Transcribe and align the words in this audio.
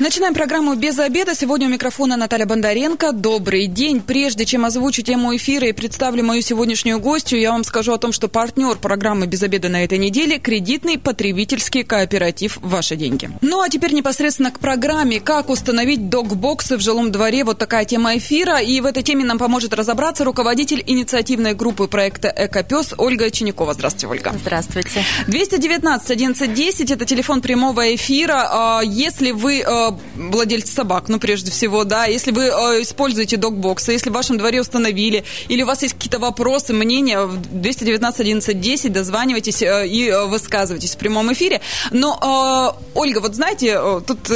Начинаем 0.00 0.32
программу 0.32 0.76
«Без 0.76 0.98
обеда». 0.98 1.34
Сегодня 1.34 1.66
у 1.66 1.70
микрофона 1.70 2.16
Наталья 2.16 2.46
Бондаренко. 2.46 3.12
Добрый 3.12 3.66
день. 3.66 4.00
Прежде 4.00 4.46
чем 4.46 4.64
озвучить 4.64 5.04
тему 5.04 5.36
эфира 5.36 5.68
и 5.68 5.72
представлю 5.72 6.24
мою 6.24 6.40
сегодняшнюю 6.40 7.00
гостью, 7.00 7.38
я 7.38 7.52
вам 7.52 7.64
скажу 7.64 7.92
о 7.92 7.98
том, 7.98 8.10
что 8.10 8.28
партнер 8.28 8.76
программы 8.76 9.26
«Без 9.26 9.42
обеда» 9.42 9.68
на 9.68 9.84
этой 9.84 9.98
неделе– 9.98 10.38
кредитный 10.40 10.96
потребительский 10.98 11.82
кооператив 11.82 12.56
«Ваши 12.62 12.96
деньги». 12.96 13.28
Ну 13.42 13.60
а 13.60 13.68
теперь 13.68 13.92
непосредственно 13.92 14.50
к 14.50 14.58
программе 14.58 15.20
«Как 15.20 15.50
установить 15.50 16.08
док-боксы 16.08 16.78
в 16.78 16.80
жилом 16.80 17.12
дворе». 17.12 17.44
Вот 17.44 17.58
такая 17.58 17.84
тема 17.84 18.16
эфира. 18.16 18.58
И 18.58 18.80
в 18.80 18.86
этой 18.86 19.02
теме 19.02 19.26
нам 19.26 19.36
поможет 19.36 19.74
разобраться 19.74 20.24
руководитель 20.24 20.82
инициативной 20.86 21.52
группы 21.52 21.88
проекта 21.88 22.32
«Экопес» 22.34 22.94
Ольга 22.96 23.30
Чинякова. 23.30 23.74
Здравствуйте, 23.74 24.06
Ольга. 24.06 24.32
Здравствуйте. 24.40 25.04
219 25.26 26.10
1110– 26.10 26.90
это 26.92 27.04
телефон 27.04 27.42
прямого 27.42 27.94
эфира. 27.94 28.48
А 28.50 28.80
Если 28.82 29.32
вы 29.32 29.60
а, 29.60 29.89
владельцы 30.14 30.72
собак, 30.72 31.04
ну, 31.08 31.18
прежде 31.18 31.50
всего, 31.50 31.84
да, 31.84 32.06
если 32.06 32.30
вы 32.30 32.44
э, 32.44 32.82
используете 32.82 33.36
докбоксы, 33.36 33.92
если 33.92 34.10
в 34.10 34.12
вашем 34.12 34.38
дворе 34.38 34.60
установили, 34.60 35.24
или 35.48 35.62
у 35.62 35.66
вас 35.66 35.82
есть 35.82 35.94
какие-то 35.94 36.18
вопросы, 36.18 36.72
мнения, 36.72 37.26
219 37.26 38.20
11 38.20 38.60
10, 38.60 38.92
дозванивайтесь 38.92 39.62
э, 39.62 39.86
и 39.86 40.08
э, 40.08 40.26
высказывайтесь 40.26 40.94
в 40.94 40.98
прямом 40.98 41.32
эфире. 41.32 41.60
Но, 41.90 42.76
Ольга, 42.94 43.20
вот 43.20 43.34
знаете, 43.34 43.80
тут 44.06 44.30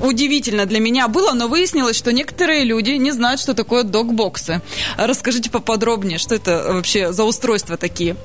удивительно 0.00 0.66
для 0.66 0.80
меня 0.80 1.08
было, 1.08 1.32
но 1.32 1.48
выяснилось, 1.48 1.96
что 1.96 2.12
некоторые 2.12 2.64
люди 2.64 2.92
не 2.92 3.12
знают, 3.12 3.40
что 3.40 3.54
такое 3.54 3.82
докбоксы. 3.82 4.60
Расскажите 4.96 5.50
поподробнее, 5.50 6.18
что 6.18 6.34
это 6.34 6.72
вообще 6.72 7.12
за 7.12 7.24
устройства 7.24 7.76
такие? 7.76 8.16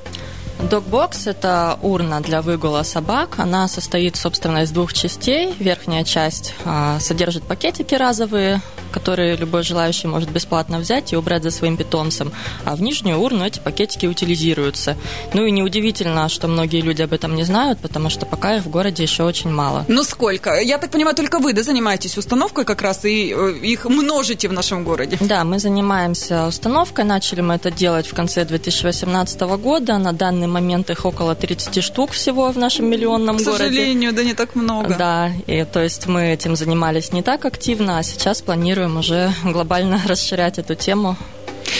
Докбокс– 0.70 1.28
это 1.28 1.78
урна 1.82 2.22
для 2.22 2.42
выгула 2.42 2.84
собак. 2.84 3.36
Она 3.38 3.68
состоит, 3.68 4.16
собственно, 4.16 4.64
из 4.64 4.72
двух 4.72 4.94
частей. 4.94 5.54
Верхняя 5.60 6.04
часть 6.04 6.56
а, 6.66 7.00
содержит 7.00 7.44
пакетики 7.44 7.94
разовые, 7.94 8.62
которые 8.96 9.36
любой 9.36 9.64
желающий 9.64 10.08
может 10.08 10.30
бесплатно 10.30 10.80
взять 10.80 11.12
и 11.12 11.18
убрать 11.18 11.44
за 11.44 11.52
своим 11.52 11.76
питомцем. 11.76 12.32
А 12.64 12.78
в 12.78 12.82
нижнюю 12.82 13.18
урну 13.18 13.46
эти 13.46 13.60
пакетики 13.60 14.06
утилизируются. 14.06 14.96
Ну 15.34 15.44
и 15.46 15.52
неудивительно, 15.52 16.30
что 16.30 16.48
многие 16.48 16.80
люди 16.80 17.02
об 17.02 17.12
этом 17.12 17.36
не 17.36 17.44
знают, 17.44 17.80
потому 17.80 18.10
что 18.10 18.26
пока 18.26 18.56
их 18.56 18.64
в 18.64 18.70
городе 18.70 19.04
еще 19.04 19.24
очень 19.24 19.52
мало. 19.52 19.84
Ну 19.90 20.04
сколько? 20.04 20.62
Я 20.62 20.78
так 20.78 20.92
понимаю, 20.92 21.14
только 21.14 21.40
вы 21.40 21.52
да, 21.52 21.64
занимаетесь 21.64 22.18
установкой 22.18 22.64
как 22.64 22.82
раз 22.82 23.04
и 23.04 23.34
э, 23.36 23.58
их 23.62 23.84
множите 23.84 24.48
в 24.48 24.54
нашем 24.54 24.86
городе? 24.86 25.18
Да, 25.20 25.44
мы 25.44 25.60
занимаемся 25.60 26.48
установкой. 26.48 27.04
Начали 27.04 27.42
мы 27.42 27.56
это 27.56 27.72
делать 27.72 28.08
в 28.08 28.14
конце 28.14 28.46
2018 28.46 29.42
года. 29.42 29.98
На 29.98 30.14
данный 30.14 30.48
момент 30.48 30.90
их 30.90 31.06
около 31.06 31.36
30 31.36 31.84
штук 31.84 32.12
всего 32.12 32.50
в 32.52 32.58
нашем 32.58 32.90
миллионном 32.90 33.38
К 33.38 33.44
городе. 33.44 33.64
К 33.64 33.68
сожалению, 33.68 34.14
да 34.14 34.24
не 34.24 34.34
так 34.34 34.56
много. 34.56 34.96
Да, 34.96 35.32
и 35.48 35.66
то 35.66 35.84
есть 35.84 36.08
мы 36.08 36.32
этим 36.32 36.56
занимались 36.56 37.12
не 37.12 37.22
так 37.22 37.44
активно, 37.44 38.00
а 38.00 38.04
сейчас 38.04 38.42
планируем 38.42 38.85
уже 38.98 39.34
глобально 39.44 40.02
расширять 40.08 40.60
эту 40.60 40.76
тему. 40.76 41.16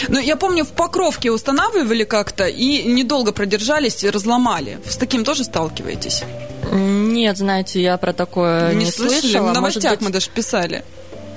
Ну, 0.08 0.20
я 0.20 0.36
помню, 0.36 0.66
в 0.66 0.70
Покровке 0.70 1.32
устанавливали 1.32 2.04
как-то 2.04 2.48
и 2.48 2.84
недолго 2.84 3.32
продержались 3.32 4.04
и 4.04 4.10
разломали. 4.10 4.80
С 4.88 4.98
таким 4.98 5.24
тоже 5.24 5.44
сталкиваетесь? 5.44 6.24
Нет, 6.72 7.38
знаете, 7.38 7.82
я 7.82 7.98
про 7.98 8.12
такое 8.12 8.74
не, 8.74 8.86
не 8.86 8.92
слышала. 8.92 9.52
В 9.52 9.54
новостях 9.54 9.92
быть... 9.92 10.02
мы 10.02 10.10
даже 10.10 10.30
писали 10.30 10.84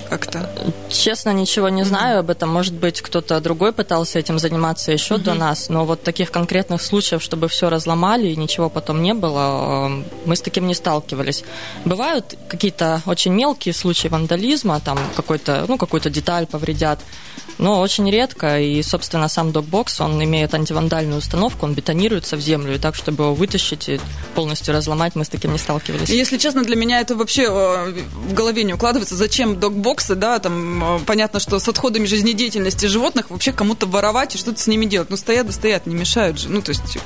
как-то? 0.09 0.49
Честно, 0.89 1.31
ничего 1.31 1.69
не 1.69 1.83
знаю 1.83 2.17
mm-hmm. 2.17 2.19
об 2.19 2.29
этом. 2.29 2.49
Может 2.49 2.73
быть, 2.73 3.01
кто-то 3.01 3.39
другой 3.39 3.71
пытался 3.71 4.19
этим 4.19 4.39
заниматься 4.39 4.91
еще 4.91 5.15
mm-hmm. 5.15 5.23
до 5.23 5.33
нас, 5.33 5.69
но 5.69 5.85
вот 5.85 6.03
таких 6.03 6.31
конкретных 6.31 6.81
случаев, 6.81 7.21
чтобы 7.21 7.47
все 7.47 7.69
разломали 7.69 8.27
и 8.27 8.35
ничего 8.35 8.69
потом 8.69 9.01
не 9.01 9.13
было, 9.13 9.89
э, 9.89 10.03
мы 10.25 10.35
с 10.35 10.41
таким 10.41 10.67
не 10.67 10.73
сталкивались. 10.73 11.43
Бывают 11.85 12.37
какие-то 12.47 13.01
очень 13.05 13.33
мелкие 13.33 13.73
случаи 13.73 14.07
вандализма, 14.07 14.79
там 14.79 14.97
какой-то, 15.15 15.65
ну, 15.67 15.77
какую-то 15.77 16.09
деталь 16.09 16.45
повредят, 16.45 16.99
но 17.59 17.81
очень 17.81 18.09
редко, 18.09 18.59
и, 18.59 18.81
собственно, 18.81 19.27
сам 19.27 19.51
докбокс, 19.51 19.99
он 19.99 20.23
имеет 20.23 20.53
антивандальную 20.53 21.17
установку, 21.17 21.65
он 21.65 21.73
бетонируется 21.73 22.37
в 22.37 22.39
землю, 22.39 22.75
и 22.75 22.77
так, 22.77 22.95
чтобы 22.95 23.25
его 23.25 23.33
вытащить 23.33 23.89
и 23.89 23.99
полностью 24.33 24.73
разломать, 24.73 25.15
мы 25.15 25.25
с 25.25 25.29
таким 25.29 25.51
не 25.51 25.57
сталкивались. 25.57 26.09
Если 26.09 26.37
честно, 26.37 26.63
для 26.63 26.77
меня 26.77 27.01
это 27.01 27.15
вообще 27.15 27.43
э, 27.43 27.93
в 28.29 28.33
голове 28.33 28.63
не 28.63 28.73
укладывается. 28.73 29.15
Зачем 29.15 29.59
докбоксы, 29.99 30.15
да, 30.15 30.39
там 30.39 30.97
э, 30.97 30.99
понятно, 31.05 31.39
что 31.39 31.59
с 31.59 31.67
отходами 31.67 32.05
жизнедеятельности 32.05 32.85
животных 32.87 33.29
вообще 33.29 33.51
кому-то 33.51 33.85
воровать 33.85 34.35
и 34.35 34.37
что-то 34.37 34.59
с 34.59 34.67
ними 34.67 34.85
делать. 34.85 35.09
Ну, 35.09 35.17
стоят 35.17 35.47
да 35.47 35.53
стоят, 35.53 35.87
не 35.87 35.95
мешают 35.95 36.39
же. 36.39 36.49
Ну, 36.49 36.61
то 36.61 36.71
есть 36.71 36.97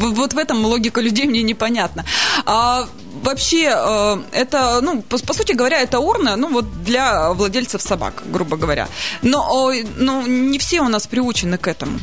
вот 0.00 0.32
в 0.32 0.38
этом 0.38 0.64
логика 0.64 1.00
людей 1.00 1.26
мне 1.26 1.42
непонятна. 1.42 2.04
А 2.44 2.86
вообще, 3.22 3.72
э, 3.74 4.16
это, 4.32 4.80
ну, 4.82 5.02
по, 5.02 5.18
по 5.18 5.34
сути 5.34 5.52
говоря, 5.52 5.80
это 5.80 5.98
урна, 5.98 6.36
ну, 6.36 6.48
вот 6.48 6.84
для 6.84 7.32
владельцев 7.32 7.82
собак, 7.82 8.22
грубо 8.26 8.56
говоря. 8.56 8.88
Но, 9.22 9.72
ну, 9.96 10.26
не 10.26 10.58
все 10.58 10.80
у 10.80 10.88
нас 10.88 11.06
приучены 11.06 11.58
к 11.58 11.68
этому. 11.68 11.98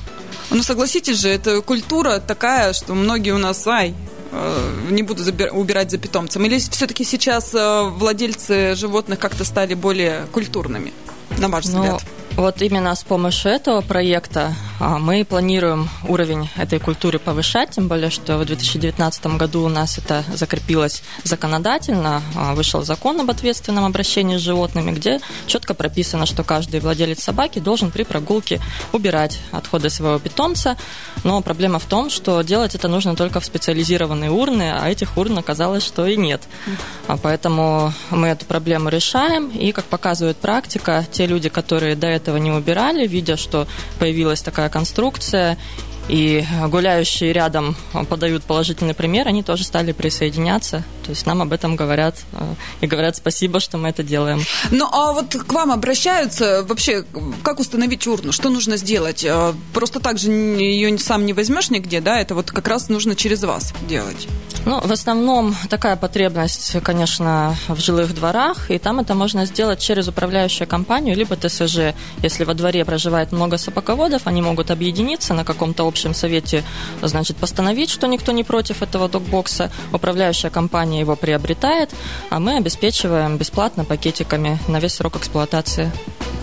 Ну, 0.52 0.64
согласитесь 0.64 1.20
же, 1.20 1.30
это 1.30 1.62
культура 1.62 2.20
такая, 2.20 2.74
что 2.74 2.94
многие 2.94 3.32
у 3.32 3.38
нас, 3.38 3.66
ай, 3.68 3.96
не 4.90 5.04
буду 5.04 5.24
убирать 5.52 5.92
за 5.92 5.98
питомцем. 5.98 6.46
Или 6.46 6.60
все-таки 6.60 7.04
сейчас 7.04 7.54
э, 7.54 7.82
владельцы 7.84 8.76
животных 8.76 9.20
как-то 9.20 9.44
стали 9.46 9.74
более 9.74 10.26
культурными, 10.32 10.94
на 11.38 11.50
ваш 11.50 11.66
взгляд? 11.66 12.04
Но 12.36 12.44
вот 12.44 12.62
именно 12.62 12.94
с 12.96 13.04
помощью 13.04 13.52
этого 13.52 13.82
проекта 13.82 14.54
мы 14.80 15.24
планируем 15.24 15.90
уровень 16.08 16.50
этой 16.58 16.80
культуры 16.80 17.18
повышать, 17.18 17.72
тем 17.72 17.88
более, 17.88 18.10
что 18.10 18.38
в 18.38 18.46
2019 18.46 19.26
году 19.38 19.64
у 19.64 19.70
нас 19.70 19.98
это 19.98 20.24
закрепилось 20.34 21.02
законодательно, 21.24 22.22
а, 22.36 22.54
вышел 22.54 22.84
закон 22.84 23.20
об 23.22 23.30
ответственном 23.30 23.86
обращении 23.86 24.38
с 24.38 24.42
животными, 24.42 24.92
где 24.92 25.22
четко 25.48 25.74
прописано, 25.74 26.26
что 26.26 26.44
каждый 26.44 26.82
владелец 26.82 27.24
собаки 27.24 27.60
должен 27.60 27.90
при 27.90 28.04
прогулке 28.04 28.60
убирать 28.92 29.40
отходы 29.52 29.90
своего 29.90 30.20
питомца, 30.20 30.78
но 31.24 31.42
проблема 31.42 31.80
в 31.80 31.86
том, 31.86 32.10
что 32.10 32.42
делать 32.42 32.76
это 32.76 32.88
нужно 32.88 33.16
только 33.16 33.40
в 33.40 33.46
специализированные 33.46 34.30
урны, 34.30 34.74
а 34.78 34.90
этих 34.90 35.18
урн 35.18 35.38
оказалось, 35.38 35.86
что 35.86 36.06
и 36.06 36.18
нет. 36.18 36.42
А 37.08 37.18
поэтому 37.18 37.94
мы 38.10 38.28
эту 38.28 38.46
проблему 38.46 38.90
решаем, 38.90 39.50
и, 39.50 39.72
как 39.72 39.86
показывает 39.86 40.38
практика, 40.38 41.06
те 41.12 41.28
люди, 41.28 41.50
которые 41.50 41.96
до 41.96 42.08
этого 42.08 42.38
не 42.38 42.52
убирали, 42.52 43.08
видя, 43.08 43.38
что 43.38 43.68
появилась 44.00 44.42
такая 44.42 44.65
конструкция, 44.70 45.58
и 46.08 46.44
гуляющие 46.68 47.34
рядом 47.34 47.76
подают 48.10 48.44
положительный 48.44 48.94
пример, 48.94 49.28
они 49.28 49.42
тоже 49.44 49.64
стали 49.64 49.92
присоединяться. 49.92 50.84
То 51.06 51.12
есть 51.12 51.26
нам 51.28 51.42
об 51.42 51.54
этом 51.54 51.76
говорят 51.76 52.16
э, 52.34 52.56
и 52.82 52.88
говорят 52.88 53.16
спасибо, 53.16 53.60
что 53.60 53.78
мы 53.78 53.90
это 53.90 54.02
делаем. 54.04 54.42
Ну, 54.72 54.88
а 54.92 55.14
вот 55.14 55.36
к 55.36 55.54
вам 55.54 55.72
обращаются 55.72 56.64
вообще, 56.68 57.06
как 57.44 57.60
установить 57.60 58.08
урну? 58.08 58.32
Что 58.32 58.50
нужно 58.50 58.78
сделать? 58.78 59.24
Э, 59.24 59.54
просто 59.74 60.00
так 60.00 60.18
же 60.18 60.32
ее 60.32 60.98
сам 60.98 61.26
не 61.26 61.34
возьмешь 61.34 61.70
нигде, 61.70 62.02
да? 62.02 62.20
Это 62.20 62.34
вот 62.34 62.52
как 62.52 62.68
раз 62.68 62.90
нужно 62.90 63.16
через 63.16 63.44
вас 63.44 63.74
делать. 63.88 64.28
Ну, 64.66 64.82
в 64.82 64.92
основном 64.92 65.56
такая 65.70 65.96
потребность, 65.96 66.78
конечно, 66.82 67.56
в 67.68 67.80
жилых 67.80 68.16
дворах, 68.16 68.72
и 68.72 68.80
там 68.80 69.00
это 69.00 69.14
можно 69.14 69.46
сделать 69.46 69.80
через 69.80 70.08
управляющую 70.08 70.68
компанию, 70.68 71.16
либо 71.16 71.36
ТСЖ. 71.36 71.94
Если 72.24 72.46
во 72.46 72.56
дворе 72.56 72.84
проживает 72.84 73.32
много 73.32 73.58
собаководов, 73.58 74.24
они 74.26 74.42
могут 74.42 74.72
объединиться 74.72 75.36
на 75.36 75.44
каком-то 75.46 75.88
общем 75.88 76.16
совете, 76.16 76.64
значит, 77.04 77.38
постановить, 77.38 77.92
что 77.92 78.08
никто 78.08 78.32
не 78.32 78.44
против 78.44 78.82
этого 78.82 79.08
докбокса. 79.08 79.72
Управляющая 79.94 80.50
компания 80.50 80.95
компания 80.96 81.00
его 81.00 81.16
приобретает, 81.16 81.90
а 82.30 82.40
мы 82.40 82.58
обеспечиваем 82.58 83.38
бесплатно 83.38 83.84
пакетиками 83.86 84.58
на 84.68 84.80
весь 84.80 84.94
срок 84.94 85.18
эксплуатации. 85.18 85.92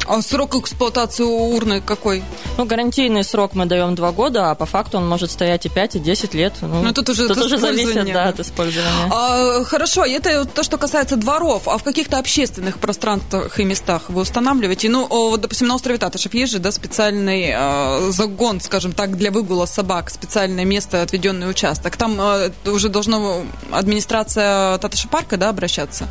А 0.07 0.21
срок 0.21 0.55
эксплуатации 0.57 1.23
у 1.23 1.55
урны 1.55 1.81
какой? 1.81 2.23
Ну, 2.59 2.65
гарантийный 2.65 3.25
срок 3.25 3.55
мы 3.55 3.67
даем 3.67 3.95
2 3.95 4.13
года, 4.13 4.51
а 4.51 4.55
по 4.55 4.67
факту 4.67 4.99
он 4.99 5.09
может 5.09 5.31
стоять 5.31 5.67
и 5.67 5.69
5, 5.69 5.97
и 5.97 5.99
10 6.01 6.35
лет. 6.35 6.55
Ну, 6.61 6.83
ну 6.83 6.93
тут 6.93 7.09
уже, 7.09 7.29
тут 7.29 7.39
уже 7.39 7.59
зависит 7.59 8.13
да, 8.13 8.29
от 8.29 8.41
использования. 8.41 8.91
А, 9.11 9.65
хорошо, 9.65 10.05
это 10.05 10.45
то, 10.45 10.63
что 10.63 10.77
касается 10.79 11.17
дворов. 11.17 11.69
А 11.69 11.79
в 11.79 11.83
каких-то 11.83 12.19
общественных 12.19 12.79
пространствах 12.79 13.59
и 13.59 13.65
местах 13.65 14.03
вы 14.09 14.23
устанавливаете? 14.23 14.89
Ну, 14.89 15.07
вот, 15.07 15.41
допустим, 15.41 15.69
на 15.69 15.75
острове 15.75 15.99
Татышев 15.99 16.35
есть 16.35 16.53
же 16.53 16.59
да, 16.59 16.73
специальный 16.73 17.53
э, 17.55 18.11
загон, 18.11 18.61
скажем 18.61 18.93
так, 18.93 19.17
для 19.17 19.31
выгула 19.31 19.67
собак, 19.67 20.11
специальное 20.11 20.65
место, 20.65 21.03
отведенный 21.03 21.49
участок. 21.49 21.97
Там 21.97 22.21
э, 22.21 22.51
уже 22.67 22.89
должно 22.89 23.45
администрация 23.71 24.79
Татышев 24.79 25.11
парка 25.11 25.37
да, 25.37 25.49
обращаться? 25.49 26.09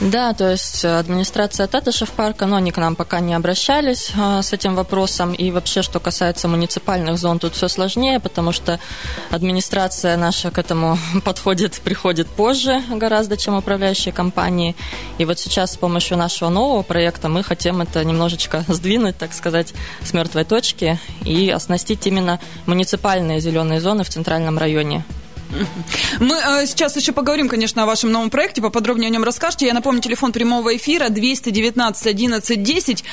Да, 0.00 0.32
то 0.32 0.50
есть 0.50 0.84
администрация 0.84 1.66
Татышев 1.66 2.10
парка, 2.10 2.46
но 2.46 2.56
они 2.56 2.72
к 2.72 2.78
нам 2.78 2.96
пока 2.96 3.20
не 3.26 3.34
обращались 3.34 4.12
а, 4.16 4.42
с 4.42 4.52
этим 4.52 4.74
вопросом. 4.74 5.32
И 5.32 5.50
вообще, 5.50 5.82
что 5.82 6.00
касается 6.00 6.48
муниципальных 6.48 7.18
зон, 7.18 7.38
тут 7.38 7.54
все 7.54 7.68
сложнее, 7.68 8.20
потому 8.20 8.52
что 8.52 8.78
администрация 9.30 10.16
наша 10.16 10.50
к 10.50 10.58
этому 10.58 10.98
подходит, 11.24 11.80
приходит 11.84 12.28
позже 12.28 12.82
гораздо, 12.90 13.36
чем 13.36 13.56
управляющие 13.56 14.12
компании. 14.12 14.76
И 15.18 15.24
вот 15.24 15.38
сейчас 15.38 15.72
с 15.72 15.76
помощью 15.76 16.16
нашего 16.18 16.48
нового 16.48 16.82
проекта 16.82 17.28
мы 17.28 17.42
хотим 17.42 17.80
это 17.80 18.04
немножечко 18.04 18.64
сдвинуть, 18.68 19.16
так 19.16 19.32
сказать, 19.32 19.74
с 20.02 20.12
мертвой 20.12 20.44
точки 20.44 20.98
и 21.24 21.50
оснастить 21.50 22.06
именно 22.06 22.40
муниципальные 22.66 23.40
зеленые 23.40 23.80
зоны 23.80 24.04
в 24.04 24.08
центральном 24.08 24.58
районе. 24.58 25.04
Мы 26.20 26.36
э, 26.36 26.66
сейчас 26.66 26.96
еще 26.96 27.12
поговорим, 27.12 27.48
конечно, 27.48 27.82
о 27.82 27.86
вашем 27.86 28.10
новом 28.10 28.30
проекте, 28.30 28.62
поподробнее 28.62 29.08
о 29.08 29.10
нем 29.10 29.24
расскажете. 29.24 29.66
Я 29.66 29.74
напомню, 29.74 30.00
телефон 30.00 30.32
прямого 30.32 30.76
эфира 30.76 31.08
219 31.08 32.06
11 32.06 32.62
10. 32.62 33.04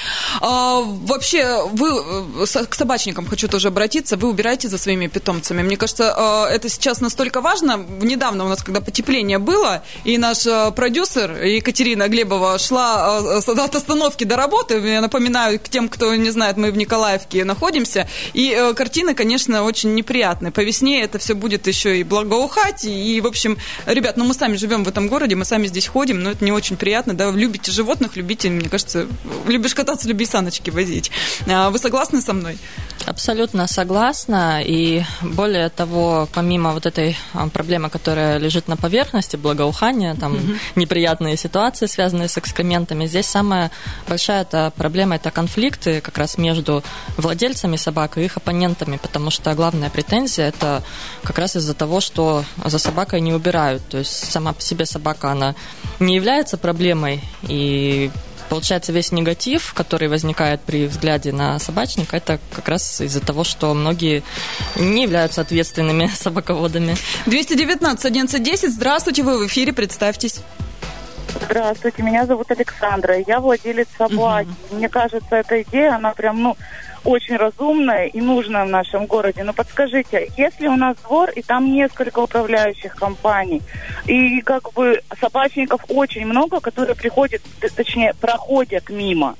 А, 0.41 0.81
вообще, 0.81 1.63
вы 1.71 1.89
э, 1.89 2.65
к 2.65 2.75
собачникам 2.75 3.25
хочу 3.25 3.47
тоже 3.47 3.69
обратиться. 3.69 4.17
Вы 4.17 4.29
убираете 4.29 4.69
за 4.69 4.77
своими 4.77 5.07
питомцами. 5.07 5.61
Мне 5.63 5.77
кажется, 5.77 6.47
э, 6.49 6.53
это 6.53 6.69
сейчас 6.69 7.01
настолько 7.01 7.41
важно. 7.41 7.85
Недавно 8.01 8.45
у 8.45 8.47
нас, 8.47 8.63
когда 8.63 8.81
потепление 8.81 9.39
было, 9.39 9.83
и 10.03 10.17
наш 10.17 10.45
э, 10.45 10.71
продюсер 10.71 11.43
Екатерина 11.43 12.07
Глебова 12.07 12.57
шла 12.59 13.17
от 13.39 13.75
остановки 13.75 14.23
до 14.23 14.35
работы. 14.35 14.75
Я 14.75 15.01
напоминаю, 15.01 15.59
к 15.59 15.69
тем, 15.69 15.89
кто 15.89 16.13
не 16.15 16.29
знает, 16.29 16.57
мы 16.57 16.71
в 16.71 16.77
Николаевке 16.77 17.43
находимся. 17.43 18.07
И 18.33 18.73
картина, 18.75 19.13
конечно, 19.13 19.63
очень 19.63 19.93
неприятная. 19.93 20.51
По 20.51 20.61
весне 20.61 21.01
это 21.01 21.19
все 21.19 21.33
будет 21.33 21.67
еще 21.67 21.99
и 21.99 22.03
благо 22.03 22.28
благоухать. 22.29 22.85
И, 22.85 23.19
в 23.21 23.27
общем, 23.27 23.57
ребят, 23.85 24.17
ну 24.17 24.25
мы 24.25 24.33
сами 24.33 24.55
живем 24.55 24.83
в 24.83 24.87
этом 24.87 25.07
городе, 25.07 25.35
мы 25.35 25.45
сами 25.45 25.67
здесь 25.67 25.87
ходим, 25.87 26.21
но 26.21 26.31
это 26.31 26.45
не 26.45 26.51
очень 26.51 26.77
приятно, 26.77 27.13
да, 27.13 27.31
любите 27.31 27.71
животных, 27.71 28.15
любите, 28.15 28.49
мне 28.49 28.69
кажется, 28.69 29.07
любишь 29.47 29.73
кататься, 29.73 30.07
люби 30.07 30.25
саночки 30.25 30.69
возить. 30.69 31.11
А 31.47 31.69
вы 31.69 31.79
согласны 31.79 32.21
со 32.21 32.33
мной? 32.33 32.57
Абсолютно 33.05 33.67
согласна. 33.67 34.61
И 34.63 35.03
более 35.21 35.69
того, 35.69 36.27
помимо 36.33 36.73
вот 36.73 36.85
этой 36.85 37.17
а, 37.33 37.47
проблемы, 37.47 37.89
которая 37.89 38.37
лежит 38.37 38.67
на 38.67 38.77
поверхности, 38.77 39.35
благоухания, 39.35 40.15
там 40.15 40.35
угу. 40.35 40.53
неприятные 40.75 41.37
ситуации, 41.37 41.87
связанные 41.87 42.27
с 42.27 42.37
экскрементами, 42.37 43.07
здесь 43.07 43.25
самая 43.25 43.71
большая 44.07 44.43
эта 44.43 44.71
проблема 44.75 45.15
это 45.15 45.31
конфликты 45.31 46.01
как 46.01 46.17
раз 46.17 46.37
между 46.37 46.83
владельцами 47.17 47.77
собак 47.77 48.17
и 48.17 48.25
их 48.25 48.37
оппонентами, 48.37 48.97
потому 49.01 49.31
что 49.31 49.53
главная 49.55 49.89
претензия 49.89 50.47
это 50.47 50.83
как 51.23 51.39
раз 51.39 51.55
из-за 51.55 51.73
того, 51.73 52.01
что 52.01 52.18
за 52.65 52.79
собакой 52.79 53.21
не 53.21 53.33
убирают. 53.33 53.83
То 53.89 53.97
есть 53.97 54.31
сама 54.31 54.53
по 54.53 54.61
себе 54.61 54.85
собака, 54.85 55.31
она 55.31 55.55
не 55.99 56.15
является 56.15 56.57
проблемой, 56.57 57.21
и 57.43 58.11
Получается, 58.49 58.91
весь 58.91 59.11
негатив, 59.11 59.73
который 59.75 60.07
возникает 60.07 60.61
при 60.61 60.87
взгляде 60.87 61.31
на 61.31 61.59
собачника, 61.59 62.17
это 62.17 62.39
как 62.51 62.67
раз 62.67 62.99
из-за 62.99 63.21
того, 63.21 63.43
что 63.43 63.73
многие 63.75 64.23
не 64.75 65.03
являются 65.03 65.41
ответственными 65.41 66.07
собаководами. 66.15 66.95
219 67.27 68.05
1110, 68.05 68.73
здравствуйте, 68.73 69.21
вы 69.21 69.37
в 69.37 69.47
эфире, 69.47 69.71
представьтесь. 69.71 70.41
Здравствуйте, 71.45 72.01
меня 72.01 72.25
зовут 72.25 72.49
Александра, 72.49 73.19
я 73.19 73.39
владелец 73.39 73.87
собаки. 73.95 74.49
Угу. 74.69 74.77
Мне 74.77 74.89
кажется, 74.89 75.35
эта 75.35 75.61
идея, 75.61 75.95
она 75.95 76.13
прям, 76.13 76.41
ну, 76.41 76.57
очень 77.03 77.37
разумная 77.37 78.07
и 78.07 78.21
нужная 78.21 78.65
в 78.65 78.69
нашем 78.69 79.05
городе. 79.05 79.43
Но 79.43 79.53
подскажите, 79.53 80.29
если 80.37 80.67
у 80.67 80.75
нас 80.75 80.97
двор, 80.97 81.29
и 81.31 81.41
там 81.41 81.71
несколько 81.71 82.19
управляющих 82.19 82.95
компаний, 82.95 83.61
и 84.05 84.41
как 84.41 84.73
бы 84.73 85.01
собачников 85.19 85.81
очень 85.87 86.25
много, 86.25 86.59
которые 86.59 86.95
приходят, 86.95 87.41
точнее, 87.75 88.13
проходят 88.19 88.89
мимо, 88.89 89.35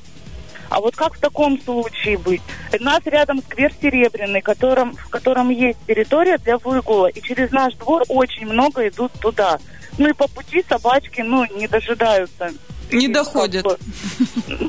а 0.69 0.81
вот 0.81 0.95
как 0.95 1.15
в 1.15 1.19
таком 1.19 1.59
случае 1.59 2.17
быть? 2.17 2.41
У 2.79 2.83
нас 2.83 3.01
рядом 3.05 3.41
сквер 3.41 3.73
Серебряный, 3.81 4.41
которым, 4.41 4.95
в 4.95 5.09
котором 5.09 5.49
есть 5.49 5.79
территория 5.87 6.37
для 6.37 6.57
выгула, 6.57 7.07
и 7.07 7.21
через 7.21 7.51
наш 7.51 7.73
двор 7.73 8.03
очень 8.07 8.45
много 8.45 8.87
идут 8.87 9.11
туда. 9.13 9.57
Ну 9.97 10.07
и 10.07 10.13
по 10.13 10.27
пути 10.27 10.63
собачки, 10.67 11.21
ну, 11.21 11.45
не 11.57 11.67
дожидаются 11.67 12.51
не 12.91 13.07
доходит. 13.07 13.65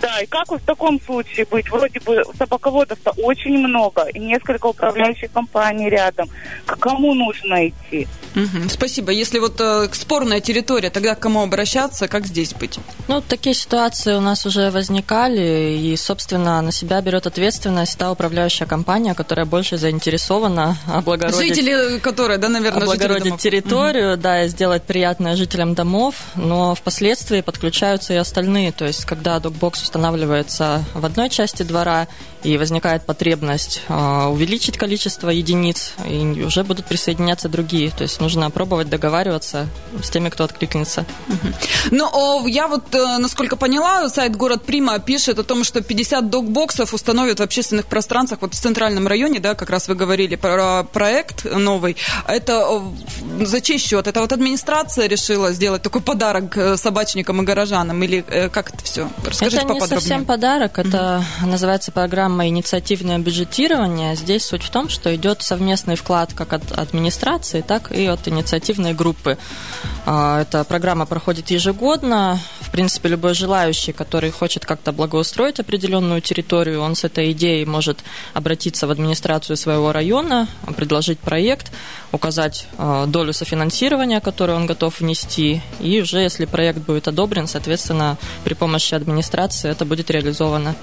Да, 0.00 0.20
и 0.20 0.26
как 0.26 0.50
в 0.50 0.58
таком 0.64 1.00
случае 1.00 1.46
быть? 1.50 1.70
Вроде 1.70 2.00
бы 2.00 2.22
собаководов-то 2.38 3.12
очень 3.18 3.58
много, 3.58 4.06
и 4.12 4.18
несколько 4.18 4.66
управляющих 4.66 5.32
компаний 5.32 5.88
рядом. 5.88 6.28
К 6.66 6.76
кому 6.76 7.14
нужно 7.14 7.68
идти? 7.68 8.06
Угу, 8.34 8.68
спасибо. 8.68 9.10
Если 9.10 9.38
вот 9.38 9.60
э, 9.60 9.88
спорная 9.92 10.40
территория, 10.40 10.90
тогда 10.90 11.14
к 11.14 11.20
кому 11.20 11.42
обращаться, 11.42 12.06
как 12.06 12.26
здесь 12.26 12.54
быть? 12.54 12.78
Ну, 13.08 13.20
такие 13.20 13.54
ситуации 13.54 14.14
у 14.14 14.20
нас 14.20 14.46
уже 14.46 14.70
возникали, 14.70 15.76
и, 15.76 15.96
собственно, 15.96 16.62
на 16.62 16.72
себя 16.72 17.00
берет 17.00 17.26
ответственность 17.26 17.98
та 17.98 18.12
управляющая 18.12 18.66
компания, 18.66 19.14
которая 19.14 19.46
больше 19.46 19.78
заинтересована 19.78 20.76
облагородить... 20.86 21.56
Жители, 21.56 21.98
которые, 21.98 22.38
да, 22.38 22.48
наверное, 22.48 22.82
облагородить 22.82 23.38
территорию, 23.38 24.14
угу. 24.14 24.22
да, 24.22 24.44
и 24.44 24.48
сделать 24.48 24.84
приятное 24.84 25.34
жителям 25.36 25.74
домов, 25.74 26.14
но 26.36 26.74
впоследствии 26.74 27.40
подключаются 27.40 28.09
и 28.10 28.16
остальные. 28.16 28.72
То 28.72 28.86
есть, 28.86 29.04
когда 29.04 29.38
докбокс 29.40 29.82
устанавливается 29.82 30.84
в 30.94 31.04
одной 31.04 31.30
части 31.30 31.62
двора, 31.62 32.06
и 32.42 32.56
возникает 32.56 33.04
потребность 33.04 33.82
э, 33.88 34.24
увеличить 34.26 34.78
количество 34.78 35.28
единиц, 35.28 35.92
и 36.08 36.42
уже 36.42 36.64
будут 36.64 36.86
присоединяться 36.86 37.48
другие. 37.48 37.90
То 37.90 38.02
есть 38.02 38.20
нужно 38.20 38.50
пробовать 38.50 38.88
договариваться 38.88 39.68
с 40.02 40.08
теми, 40.10 40.30
кто 40.30 40.44
откликнется. 40.44 41.04
Ну, 41.90 42.46
я 42.46 42.68
вот, 42.68 42.94
э, 42.94 43.18
насколько 43.18 43.56
поняла, 43.56 44.08
сайт 44.08 44.36
«Город 44.36 44.64
Прима» 44.64 44.98
пишет 44.98 45.38
о 45.38 45.42
том, 45.42 45.64
что 45.64 45.82
50 45.82 46.30
док-боксов 46.30 46.94
установят 46.94 47.40
в 47.40 47.42
общественных 47.42 47.86
пространствах, 47.86 48.40
вот 48.42 48.54
в 48.54 48.60
центральном 48.60 49.06
районе, 49.06 49.40
да, 49.40 49.54
как 49.54 49.70
раз 49.70 49.88
вы 49.88 49.94
говорили 49.94 50.36
про 50.36 50.84
проект 50.84 51.44
новый. 51.44 51.96
Это 52.26 52.82
за 53.40 53.60
чей 53.60 53.78
счет? 53.78 54.06
Это 54.06 54.20
вот 54.20 54.32
администрация 54.32 55.06
решила 55.06 55.52
сделать 55.52 55.82
такой 55.82 56.00
подарок 56.00 56.56
э, 56.56 56.76
собачникам 56.76 57.42
и 57.42 57.44
горожанам? 57.44 57.99
Или 58.04 58.20
как 58.52 58.72
это 58.72 58.84
все? 58.84 59.10
Расскажите 59.24 59.56
это 59.56 59.68
поподробнее. 59.68 59.96
не 59.96 60.00
совсем 60.00 60.24
подарок, 60.24 60.78
это 60.78 61.24
mm-hmm. 61.40 61.46
называется 61.46 61.92
программа 61.92 62.30
программа 62.30 62.48
«Инициативное 62.48 63.18
бюджетирование». 63.18 64.14
Здесь 64.14 64.44
суть 64.44 64.62
в 64.62 64.70
том, 64.70 64.88
что 64.88 65.14
идет 65.14 65.42
совместный 65.42 65.96
вклад 65.96 66.32
как 66.34 66.52
от 66.52 66.72
администрации, 66.72 67.60
так 67.60 67.92
и 67.92 68.06
от 68.06 68.28
инициативной 68.28 68.94
группы. 68.94 69.36
А, 70.06 70.42
эта 70.42 70.64
программа 70.64 71.06
проходит 71.06 71.50
ежегодно. 71.50 72.38
В 72.60 72.70
принципе, 72.70 73.08
любой 73.08 73.34
желающий, 73.34 73.92
который 73.92 74.30
хочет 74.30 74.64
как-то 74.64 74.92
благоустроить 74.92 75.60
определенную 75.60 76.20
территорию, 76.20 76.80
он 76.82 76.94
с 76.94 77.04
этой 77.04 77.32
идеей 77.32 77.64
может 77.64 77.98
обратиться 78.32 78.86
в 78.86 78.90
администрацию 78.90 79.56
своего 79.56 79.92
района, 79.92 80.46
предложить 80.76 81.18
проект, 81.18 81.72
указать 82.12 82.66
а, 82.78 83.06
долю 83.06 83.32
софинансирования, 83.32 84.20
которую 84.20 84.56
он 84.56 84.66
готов 84.66 85.00
внести, 85.00 85.62
и 85.80 86.00
уже 86.00 86.18
если 86.18 86.44
проект 86.44 86.78
будет 86.78 87.08
одобрен, 87.08 87.46
соответственно, 87.46 87.89
при 88.44 88.54
помощи 88.54 88.94
администрации 88.94 89.70
это 89.70 89.84
будет 89.84 90.10
реализовано. 90.10 90.74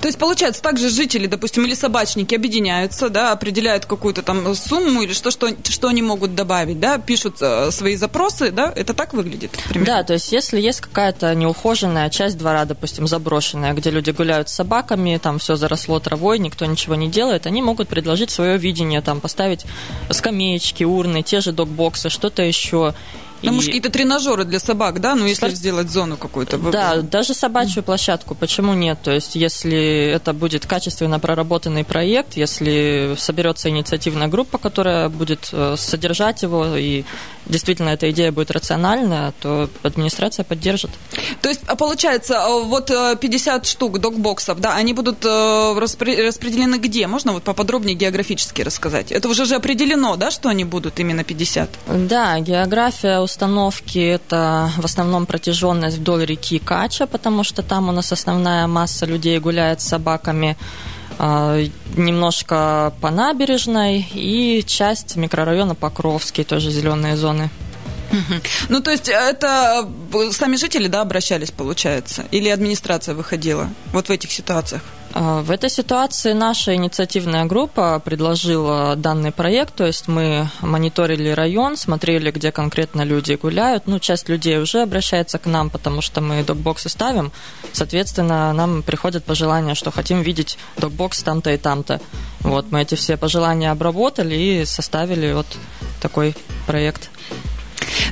То 0.00 0.08
есть, 0.08 0.18
получается, 0.18 0.62
также 0.62 0.88
жители, 0.88 1.26
допустим, 1.26 1.64
или 1.64 1.74
собачники 1.74 2.34
объединяются, 2.34 3.08
да, 3.08 3.32
определяют 3.32 3.86
какую-то 3.86 4.22
там 4.22 4.54
сумму 4.54 5.02
или 5.02 5.12
что, 5.12 5.30
что, 5.30 5.48
что 5.68 5.88
они 5.88 6.02
могут 6.02 6.34
добавить, 6.34 6.80
да, 6.80 6.98
пишут 6.98 7.36
э, 7.40 7.70
свои 7.70 7.96
запросы, 7.96 8.50
да, 8.50 8.72
это 8.74 8.94
так 8.94 9.12
выглядит? 9.12 9.52
Примерно? 9.68 9.94
Да, 9.94 10.02
то 10.02 10.14
есть, 10.14 10.32
если 10.32 10.60
есть 10.60 10.80
какая-то 10.80 11.34
неухоженная 11.34 12.10
часть 12.10 12.38
двора, 12.38 12.64
допустим, 12.64 13.06
заброшенная, 13.06 13.74
где 13.74 13.90
люди 13.90 14.10
гуляют 14.10 14.48
с 14.48 14.54
собаками, 14.54 15.18
там 15.22 15.38
все 15.38 15.56
заросло 15.56 16.00
травой, 16.00 16.38
никто 16.38 16.64
ничего 16.66 16.94
не 16.94 17.08
делает, 17.08 17.46
они 17.46 17.62
могут 17.62 17.88
предложить 17.88 18.30
свое 18.30 18.58
видение, 18.58 19.02
там, 19.02 19.20
поставить 19.20 19.64
скамеечки, 20.10 20.84
урны, 20.84 21.22
те 21.22 21.40
же 21.40 21.52
док-боксы, 21.52 22.08
что-то 22.08 22.42
еще. 22.42 22.94
Ну, 23.44 23.52
и... 23.52 23.54
может, 23.54 23.66
какие-то 23.68 23.90
тренажеры 23.90 24.44
для 24.44 24.58
собак, 24.58 25.00
да? 25.00 25.14
Ну, 25.14 25.26
если 25.26 25.46
Спор... 25.46 25.50
сделать 25.50 25.90
зону 25.90 26.16
какую-то. 26.16 26.58
Да, 26.58 27.02
даже 27.02 27.34
собачью 27.34 27.82
площадку, 27.82 28.34
почему 28.34 28.74
нет? 28.74 28.98
То 29.02 29.12
есть, 29.12 29.36
если 29.36 30.12
это 30.14 30.32
будет 30.32 30.66
качественно 30.66 31.20
проработанный 31.20 31.84
проект, 31.84 32.36
если 32.36 33.14
соберется 33.18 33.68
инициативная 33.68 34.28
группа, 34.28 34.58
которая 34.58 35.08
будет 35.08 35.48
э, 35.52 35.76
содержать 35.76 36.42
его, 36.42 36.76
и 36.76 37.04
действительно 37.46 37.90
эта 37.90 38.10
идея 38.10 38.32
будет 38.32 38.50
рациональная, 38.50 39.32
то 39.40 39.68
администрация 39.82 40.44
поддержит. 40.44 40.90
То 41.42 41.48
есть, 41.48 41.60
а 41.66 41.76
получается, 41.76 42.34
э, 42.34 42.64
вот 42.64 42.90
50 43.20 43.62
э, 43.62 43.66
штук 43.68 44.00
докбоксов, 44.00 44.60
да, 44.60 44.74
они 44.74 44.94
будут 44.94 45.24
распределены 45.24 46.76
где? 46.76 47.06
Можно 47.06 47.32
вот 47.32 47.42
поподробнее 47.42 47.94
географически 47.94 48.62
рассказать? 48.62 49.12
Это 49.12 49.28
уже 49.28 49.44
же 49.44 49.54
определено, 49.56 50.16
да, 50.16 50.30
что 50.30 50.48
они 50.48 50.64
будут 50.64 50.98
именно 51.00 51.24
50? 51.24 51.70
Да, 52.08 52.38
география 52.40 53.20
установки 53.34 53.98
это 53.98 54.70
в 54.76 54.84
основном 54.84 55.26
протяженность 55.26 55.98
вдоль 55.98 56.24
реки 56.24 56.60
Кача, 56.60 57.06
потому 57.06 57.42
что 57.42 57.62
там 57.62 57.88
у 57.88 57.92
нас 57.92 58.12
основная 58.12 58.68
масса 58.68 59.06
людей 59.06 59.40
гуляет 59.40 59.80
с 59.80 59.88
собаками 59.88 60.56
а, 61.18 61.60
немножко 61.96 62.92
по 63.00 63.10
набережной 63.10 64.06
и 64.14 64.62
часть 64.64 65.16
микрорайона 65.16 65.74
Покровский, 65.74 66.44
тоже 66.44 66.70
зеленые 66.70 67.16
зоны. 67.16 67.50
Ну, 68.68 68.80
то 68.80 68.92
есть 68.92 69.08
это 69.08 69.88
сами 70.30 70.54
жители, 70.56 70.86
да, 70.86 71.00
обращались, 71.00 71.50
получается? 71.50 72.24
Или 72.30 72.48
администрация 72.48 73.16
выходила 73.16 73.68
вот 73.92 74.08
в 74.08 74.12
этих 74.12 74.30
ситуациях? 74.30 74.82
А, 75.16 75.42
в 75.42 75.52
этой 75.52 75.70
ситуации 75.70 76.32
наша 76.32 76.74
инициативная 76.74 77.44
группа 77.44 78.00
предложила 78.04 78.96
данный 78.96 79.30
проект, 79.30 79.76
то 79.76 79.86
есть 79.86 80.08
мы 80.08 80.48
мониторили 80.60 81.28
район, 81.28 81.76
смотрели, 81.76 82.32
где 82.32 82.50
конкретно 82.50 83.02
люди 83.02 83.34
гуляют. 83.34 83.86
Ну, 83.86 84.00
часть 84.00 84.28
людей 84.28 84.58
уже 84.58 84.82
обращается 84.82 85.38
к 85.38 85.46
нам, 85.46 85.70
потому 85.70 86.00
что 86.00 86.20
мы 86.20 86.42
докбоксы 86.42 86.88
ставим. 86.88 87.30
Соответственно, 87.72 88.52
нам 88.52 88.82
приходят 88.82 89.24
пожелания, 89.24 89.76
что 89.76 89.92
хотим 89.92 90.20
видеть 90.20 90.58
докбокс 90.78 91.22
там-то 91.22 91.52
и 91.52 91.58
там-то. 91.58 92.00
Вот, 92.40 92.72
мы 92.72 92.82
эти 92.82 92.96
все 92.96 93.16
пожелания 93.16 93.70
обработали 93.70 94.34
и 94.34 94.64
составили 94.64 95.32
вот 95.32 95.46
такой 96.02 96.34
проект. 96.66 97.08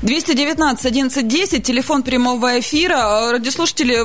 219 0.02 0.86
1110, 0.86 1.62
телефон 1.62 2.02
прямого 2.02 2.58
эфира. 2.60 3.30
Радиослушатели, 3.32 3.98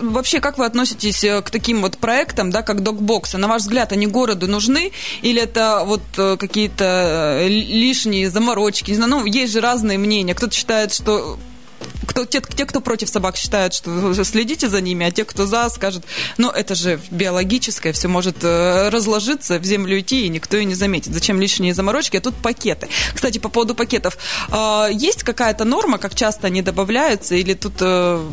вообще 0.00 0.40
как 0.40 0.58
вы 0.58 0.64
относитесь 0.64 1.24
э, 1.24 1.42
к 1.42 1.50
таким 1.50 1.82
вот 1.82 1.98
проектам, 1.98 2.50
да, 2.50 2.62
как 2.62 2.82
докбоксы? 2.82 3.38
На 3.38 3.48
ваш 3.48 3.62
взгляд, 3.62 3.92
они 3.92 4.06
городу 4.06 4.48
нужны 4.48 4.92
или 5.22 5.42
это 5.42 5.82
вот 5.84 6.02
э, 6.16 6.36
какие-то 6.38 7.38
э, 7.40 7.48
лишние 7.48 8.30
заморочки? 8.30 8.90
Не 8.90 8.96
знаю, 8.96 9.10
ну, 9.10 9.24
есть 9.24 9.52
же 9.52 9.60
разные 9.60 9.98
мнения. 9.98 10.34
Кто-то 10.34 10.54
считает, 10.54 10.92
что 10.92 11.38
кто, 12.06 12.24
те, 12.24 12.40
те, 12.40 12.66
кто 12.66 12.80
против 12.80 13.08
собак, 13.08 13.36
считают, 13.36 13.74
что 13.74 14.12
следите 14.24 14.68
за 14.68 14.80
ними, 14.80 15.06
а 15.06 15.10
те, 15.10 15.24
кто 15.24 15.46
за, 15.46 15.68
скажут, 15.68 16.04
ну, 16.38 16.50
это 16.50 16.74
же 16.74 17.00
биологическое, 17.10 17.92
все 17.92 18.08
может 18.08 18.36
э, 18.42 18.88
разложиться, 18.88 19.58
в 19.58 19.64
землю 19.64 19.98
идти, 20.00 20.26
и 20.26 20.28
никто 20.28 20.56
и 20.56 20.64
не 20.64 20.74
заметит. 20.74 21.12
Зачем 21.12 21.40
лишние 21.40 21.74
заморочки? 21.74 22.16
А 22.16 22.20
тут 22.20 22.34
пакеты. 22.34 22.88
Кстати, 23.14 23.38
по 23.38 23.48
поводу 23.48 23.74
пакетов. 23.74 24.16
Э, 24.50 24.88
есть 24.92 25.22
какая-то 25.22 25.64
норма, 25.64 25.98
как 25.98 26.14
часто 26.14 26.46
они 26.46 26.62
добавляются, 26.62 27.34
или 27.34 27.54
тут 27.54 27.74
э, 27.80 28.28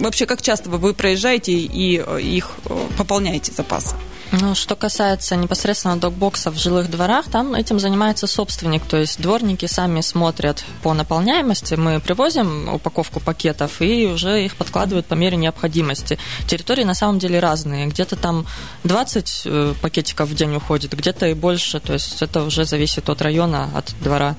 вообще 0.00 0.26
как 0.26 0.42
часто 0.42 0.70
вы 0.70 0.94
проезжаете 0.94 1.52
и 1.52 2.02
их 2.20 2.50
пополняете 2.96 3.52
запас? 3.52 3.94
Ну, 4.32 4.54
что 4.54 4.76
касается 4.76 5.34
непосредственно 5.34 5.96
докбоксов 5.96 6.54
в 6.54 6.58
жилых 6.58 6.88
дворах, 6.88 7.28
там 7.28 7.54
этим 7.54 7.80
занимается 7.80 8.28
собственник, 8.28 8.84
то 8.84 8.96
есть 8.96 9.20
дворники 9.20 9.66
сами 9.66 10.02
смотрят 10.02 10.64
по 10.82 10.94
наполняемости, 10.94 11.74
мы 11.74 11.98
привозим 11.98 12.68
упаковку 12.72 13.18
пакетов 13.18 13.82
и 13.82 14.06
уже 14.06 14.44
их 14.44 14.54
подкладывают 14.54 15.06
по 15.06 15.14
мере 15.14 15.36
необходимости. 15.36 16.16
Территории 16.46 16.84
на 16.84 16.94
самом 16.94 17.18
деле 17.18 17.40
разные, 17.40 17.88
где-то 17.88 18.14
там 18.14 18.46
20 18.84 19.42
э, 19.46 19.74
пакетиков 19.82 20.28
в 20.28 20.34
день 20.34 20.54
уходит, 20.54 20.92
где-то 20.92 21.26
и 21.26 21.34
больше, 21.34 21.80
то 21.80 21.92
есть 21.92 22.22
это 22.22 22.44
уже 22.44 22.64
зависит 22.64 23.08
от 23.08 23.20
района, 23.22 23.68
от 23.74 23.92
двора. 24.00 24.36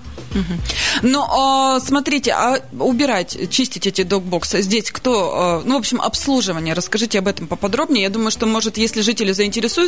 Ну, 1.02 1.26
а, 1.30 1.82
смотрите, 1.82 2.32
а 2.32 2.62
убирать, 2.80 3.38
чистить 3.50 3.88
эти 3.88 4.04
докбоксы, 4.04 4.62
здесь 4.62 4.90
кто, 4.90 5.34
а, 5.36 5.62
ну, 5.66 5.76
в 5.76 5.80
общем, 5.80 6.02
обслуживание, 6.02 6.74
расскажите 6.74 7.20
об 7.20 7.28
этом 7.28 7.48
поподробнее. 7.48 8.04
Я 8.04 8.10
думаю, 8.10 8.32
что, 8.32 8.46
может, 8.46 8.78
если 8.78 9.02
жители 9.02 9.34
заинтересуются, 9.34 9.81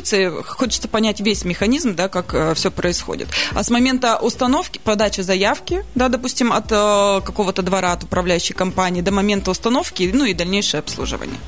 хочется 0.45 0.87
понять 0.87 1.19
весь 1.19 1.45
механизм, 1.45 1.95
да, 1.95 2.07
как 2.09 2.33
а, 2.33 2.53
все 2.53 2.71
происходит. 2.71 3.29
А 3.53 3.63
с 3.63 3.69
момента 3.69 4.17
установки, 4.17 4.79
подачи 4.83 5.21
заявки, 5.21 5.85
да, 5.95 6.09
допустим, 6.09 6.51
от 6.51 6.67
какого-то 6.67 7.61
двора, 7.61 7.93
от 7.93 8.03
управляющей 8.03 8.55
компании 8.55 9.01
до 9.01 9.11
момента 9.11 9.51
установки, 9.51 10.09
ну 10.13 10.25
и 10.25 10.33
дальнейшее 10.33 10.79
обслуживание. 10.79 11.39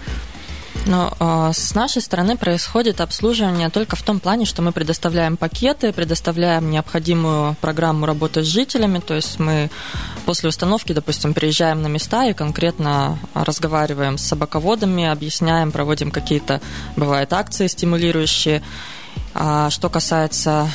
Но 0.85 1.11
э, 1.19 1.51
с 1.53 1.73
нашей 1.73 2.01
стороны 2.01 2.37
происходит 2.37 3.01
обслуживание 3.01 3.69
только 3.69 3.95
в 3.95 4.03
том 4.03 4.19
плане, 4.19 4.45
что 4.45 4.61
мы 4.61 4.71
предоставляем 4.71 5.35
пакеты, 5.35 5.91
предоставляем 5.91 6.69
необходимую 6.69 7.55
программу 7.59 8.05
работы 8.05 8.43
с 8.43 8.47
жителями, 8.47 8.99
то 8.99 9.15
есть 9.15 9.39
мы 9.39 9.71
после 10.25 10.49
установки, 10.49 10.93
допустим, 10.93 11.33
приезжаем 11.33 11.81
на 11.81 11.87
места 11.87 12.25
и 12.25 12.33
конкретно 12.33 13.17
разговариваем 13.33 14.19
с 14.19 14.23
собаководами, 14.23 15.05
объясняем, 15.05 15.71
проводим 15.71 16.11
какие-то, 16.11 16.61
бывают 16.95 17.33
акции 17.33 17.67
стимулирующие. 17.67 18.61
А 19.37 19.69
что 19.69 19.89
касается 19.89 20.69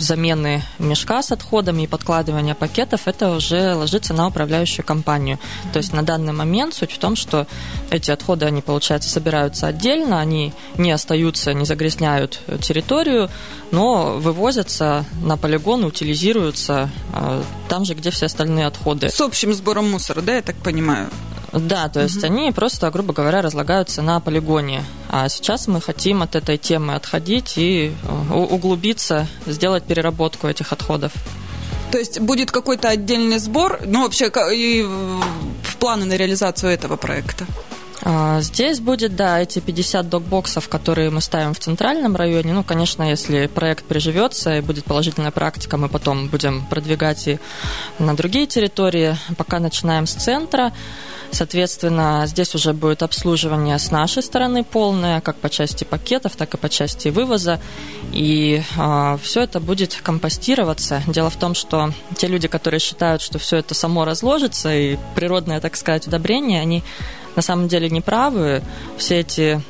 замены 0.00 0.64
мешка 0.80 1.22
с 1.22 1.30
отходами 1.30 1.82
и 1.82 1.86
подкладывания 1.86 2.54
пакетов, 2.54 3.02
это 3.06 3.30
уже 3.30 3.74
ложится 3.74 4.12
на 4.12 4.26
управляющую 4.26 4.84
компанию. 4.84 5.38
То 5.72 5.78
есть 5.78 5.92
на 5.92 6.02
данный 6.02 6.32
момент 6.32 6.74
суть 6.74 6.90
в 6.90 6.98
том, 6.98 7.14
что 7.14 7.46
эти 7.90 8.10
отходы, 8.10 8.44
они, 8.44 8.60
получается, 8.60 9.08
собираются 9.08 9.68
отдельно, 9.68 10.20
они 10.20 10.52
не 10.76 10.90
остаются, 10.90 11.54
не 11.54 11.64
загрязняют 11.64 12.40
территорию, 12.60 13.30
но 13.70 14.18
вывозятся 14.18 15.04
на 15.22 15.36
полигон, 15.36 15.84
утилизируются 15.84 16.90
а, 17.12 17.42
там 17.68 17.84
же, 17.84 17.94
где 17.94 18.10
все 18.10 18.26
остальные 18.26 18.66
отходы. 18.66 19.10
С 19.10 19.20
общим 19.20 19.52
сбором 19.54 19.90
мусора, 19.90 20.22
да, 20.22 20.36
я 20.36 20.42
так 20.42 20.56
понимаю? 20.56 21.08
Да, 21.52 21.88
то 21.88 22.00
есть 22.00 22.18
угу. 22.18 22.26
они 22.26 22.52
просто, 22.52 22.90
грубо 22.90 23.12
говоря, 23.12 23.42
разлагаются 23.42 24.02
на 24.02 24.20
полигоне. 24.20 24.84
А 25.10 25.28
сейчас 25.28 25.68
мы 25.68 25.80
хотим 25.80 26.22
от 26.22 26.34
этой 26.34 26.56
темы 26.56 26.94
отходить 26.94 27.54
и 27.56 27.92
э, 28.02 28.34
углубиться, 28.34 29.26
сделать 29.46 29.84
переработку 29.84 30.48
этих 30.48 30.72
отходов. 30.72 31.12
То 31.90 31.98
есть 31.98 32.20
будет 32.20 32.50
какой-то 32.50 32.88
отдельный 32.88 33.38
сбор, 33.38 33.80
ну 33.84 34.02
вообще 34.02 34.32
и 34.54 34.82
в 34.82 35.76
планы 35.76 36.06
на 36.06 36.16
реализацию 36.16 36.72
этого 36.72 36.96
проекта? 36.96 37.44
А, 38.04 38.40
здесь 38.40 38.80
будет, 38.80 39.14
да, 39.14 39.40
эти 39.40 39.60
50 39.60 40.08
докбоксов, 40.08 40.68
которые 40.68 41.10
мы 41.10 41.20
ставим 41.20 41.54
в 41.54 41.58
центральном 41.60 42.16
районе. 42.16 42.52
Ну, 42.52 42.64
конечно, 42.64 43.08
если 43.08 43.46
проект 43.46 43.84
приживется 43.84 44.56
и 44.56 44.60
будет 44.60 44.84
положительная 44.84 45.30
практика, 45.30 45.76
мы 45.76 45.88
потом 45.88 46.28
будем 46.28 46.66
продвигать 46.66 47.28
и 47.28 47.38
на 47.98 48.16
другие 48.16 48.46
территории. 48.46 49.16
Пока 49.36 49.60
начинаем 49.60 50.06
с 50.06 50.14
центра. 50.14 50.72
Соответственно, 51.32 52.24
здесь 52.26 52.54
уже 52.54 52.74
будет 52.74 53.02
обслуживание 53.02 53.78
с 53.78 53.90
нашей 53.90 54.22
стороны 54.22 54.64
полное, 54.64 55.22
как 55.22 55.36
по 55.36 55.48
части 55.48 55.84
пакетов, 55.84 56.36
так 56.36 56.52
и 56.52 56.58
по 56.58 56.68
части 56.68 57.08
вывоза. 57.08 57.58
И 58.12 58.60
э, 58.60 58.62
а, 58.76 59.16
все 59.16 59.40
это 59.40 59.58
будет 59.58 59.98
компостироваться. 60.02 61.02
Дело 61.06 61.30
в 61.30 61.36
том, 61.36 61.54
что 61.54 61.90
те 62.16 62.26
люди, 62.26 62.48
которые 62.48 62.80
считают, 62.80 63.22
что 63.22 63.38
все 63.38 63.56
это 63.56 63.72
само 63.72 64.04
разложится, 64.04 64.74
и 64.74 64.98
природное, 65.14 65.60
так 65.60 65.74
сказать, 65.76 66.06
удобрение, 66.06 66.60
они 66.60 66.82
на 67.34 67.40
самом 67.40 67.66
деле 67.66 67.88
неправы. 67.88 68.62
Все 68.98 69.20
эти 69.20 69.62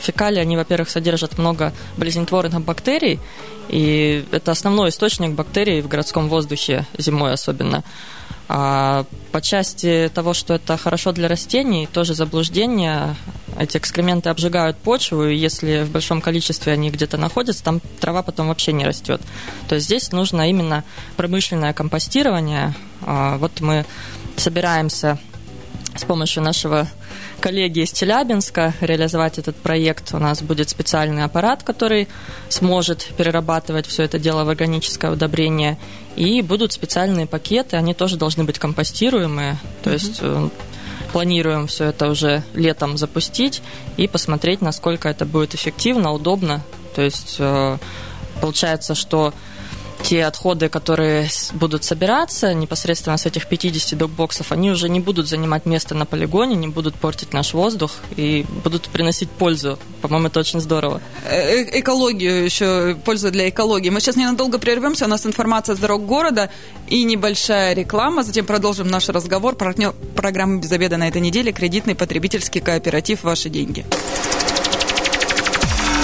фекалии, 0.00 0.40
они, 0.40 0.56
во-первых, 0.56 0.90
содержат 0.90 1.38
много 1.38 1.72
болезнетворных 1.96 2.60
бактерий, 2.62 3.20
и 3.68 4.24
это 4.30 4.52
основной 4.52 4.90
источник 4.90 5.32
бактерий 5.32 5.80
в 5.80 5.88
городском 5.88 6.28
воздухе 6.28 6.86
зимой 6.98 7.32
особенно. 7.32 7.84
А 8.54 9.06
по 9.30 9.40
части 9.40 10.10
того, 10.14 10.34
что 10.34 10.52
это 10.52 10.76
хорошо 10.76 11.12
для 11.12 11.26
растений, 11.26 11.88
тоже 11.90 12.12
заблуждение. 12.12 13.16
Эти 13.58 13.78
экскременты 13.78 14.28
обжигают 14.28 14.76
почву, 14.76 15.24
и 15.24 15.34
если 15.34 15.84
в 15.84 15.90
большом 15.90 16.20
количестве 16.20 16.74
они 16.74 16.90
где-то 16.90 17.16
находятся, 17.16 17.64
там 17.64 17.80
трава 17.98 18.22
потом 18.22 18.48
вообще 18.48 18.74
не 18.74 18.84
растет. 18.84 19.22
То 19.70 19.76
есть 19.76 19.86
здесь 19.86 20.12
нужно 20.12 20.50
именно 20.50 20.84
промышленное 21.16 21.72
компостирование. 21.72 22.74
А 23.00 23.38
вот 23.38 23.62
мы 23.62 23.86
собираемся 24.36 25.18
с 25.96 26.04
помощью 26.04 26.42
нашего 26.42 26.86
коллеги 27.42 27.80
из 27.80 27.92
Челябинска 27.92 28.72
реализовать 28.80 29.38
этот 29.38 29.56
проект. 29.56 30.14
У 30.14 30.18
нас 30.18 30.40
будет 30.42 30.70
специальный 30.70 31.24
аппарат, 31.24 31.64
который 31.64 32.08
сможет 32.48 33.08
перерабатывать 33.16 33.86
все 33.86 34.04
это 34.04 34.18
дело 34.20 34.44
в 34.44 34.48
органическое 34.48 35.10
удобрение. 35.10 35.76
И 36.14 36.40
будут 36.40 36.72
специальные 36.72 37.26
пакеты, 37.26 37.76
они 37.76 37.94
тоже 37.94 38.16
должны 38.16 38.44
быть 38.44 38.60
компостируемые. 38.60 39.58
То 39.82 39.90
mm-hmm. 39.90 39.92
есть 39.92 40.18
э, 40.20 40.48
планируем 41.12 41.66
все 41.66 41.86
это 41.86 42.08
уже 42.08 42.44
летом 42.54 42.96
запустить 42.96 43.60
и 43.96 44.06
посмотреть, 44.06 44.62
насколько 44.62 45.08
это 45.08 45.26
будет 45.26 45.54
эффективно, 45.54 46.12
удобно. 46.12 46.62
То 46.94 47.02
есть 47.02 47.36
э, 47.40 47.78
получается, 48.40 48.94
что 48.94 49.34
те 50.02 50.24
отходы, 50.24 50.68
которые 50.68 51.28
будут 51.54 51.84
собираться 51.84 52.52
непосредственно 52.54 53.16
с 53.16 53.26
этих 53.26 53.46
50 53.46 53.98
докбоксов, 53.98 54.52
они 54.52 54.70
уже 54.70 54.88
не 54.88 55.00
будут 55.00 55.28
занимать 55.28 55.66
место 55.66 55.94
на 55.94 56.06
полигоне, 56.06 56.56
не 56.56 56.68
будут 56.68 56.94
портить 56.94 57.32
наш 57.32 57.54
воздух 57.54 57.92
и 58.16 58.44
будут 58.64 58.88
приносить 58.88 59.30
пользу. 59.30 59.78
По-моему, 60.00 60.28
это 60.28 60.40
очень 60.40 60.60
здорово. 60.60 61.00
Э 61.24 61.62
Экологию 61.80 62.44
еще, 62.44 62.96
пользу 63.04 63.30
для 63.30 63.48
экологии. 63.48 63.90
Мы 63.90 64.00
сейчас 64.00 64.16
ненадолго 64.16 64.58
прервемся, 64.58 65.06
у 65.06 65.08
нас 65.08 65.24
информация 65.26 65.76
с 65.76 65.78
дорог 65.78 66.04
города 66.04 66.50
и 66.88 67.04
небольшая 67.04 67.74
реклама, 67.74 68.22
затем 68.24 68.44
продолжим 68.44 68.88
наш 68.88 69.08
разговор. 69.08 69.54
Партнер 69.54 69.94
программы 70.16 70.60
«Без 70.60 70.72
обеда» 70.72 70.96
на 70.96 71.08
этой 71.08 71.20
неделе– 71.20 71.52
кредитный 71.52 71.94
потребительский 71.94 72.60
кооператив 72.60 73.22
«Ваши 73.22 73.48
деньги». 73.48 73.86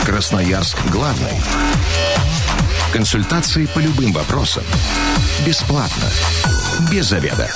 Красноярск 0.04 0.78
главный. 0.90 1.34
Консультации 2.92 3.66
по 3.66 3.80
любым 3.80 4.12
вопросам. 4.12 4.64
Бесплатно. 5.44 6.10
Без 6.90 7.06
заведа. 7.06 7.50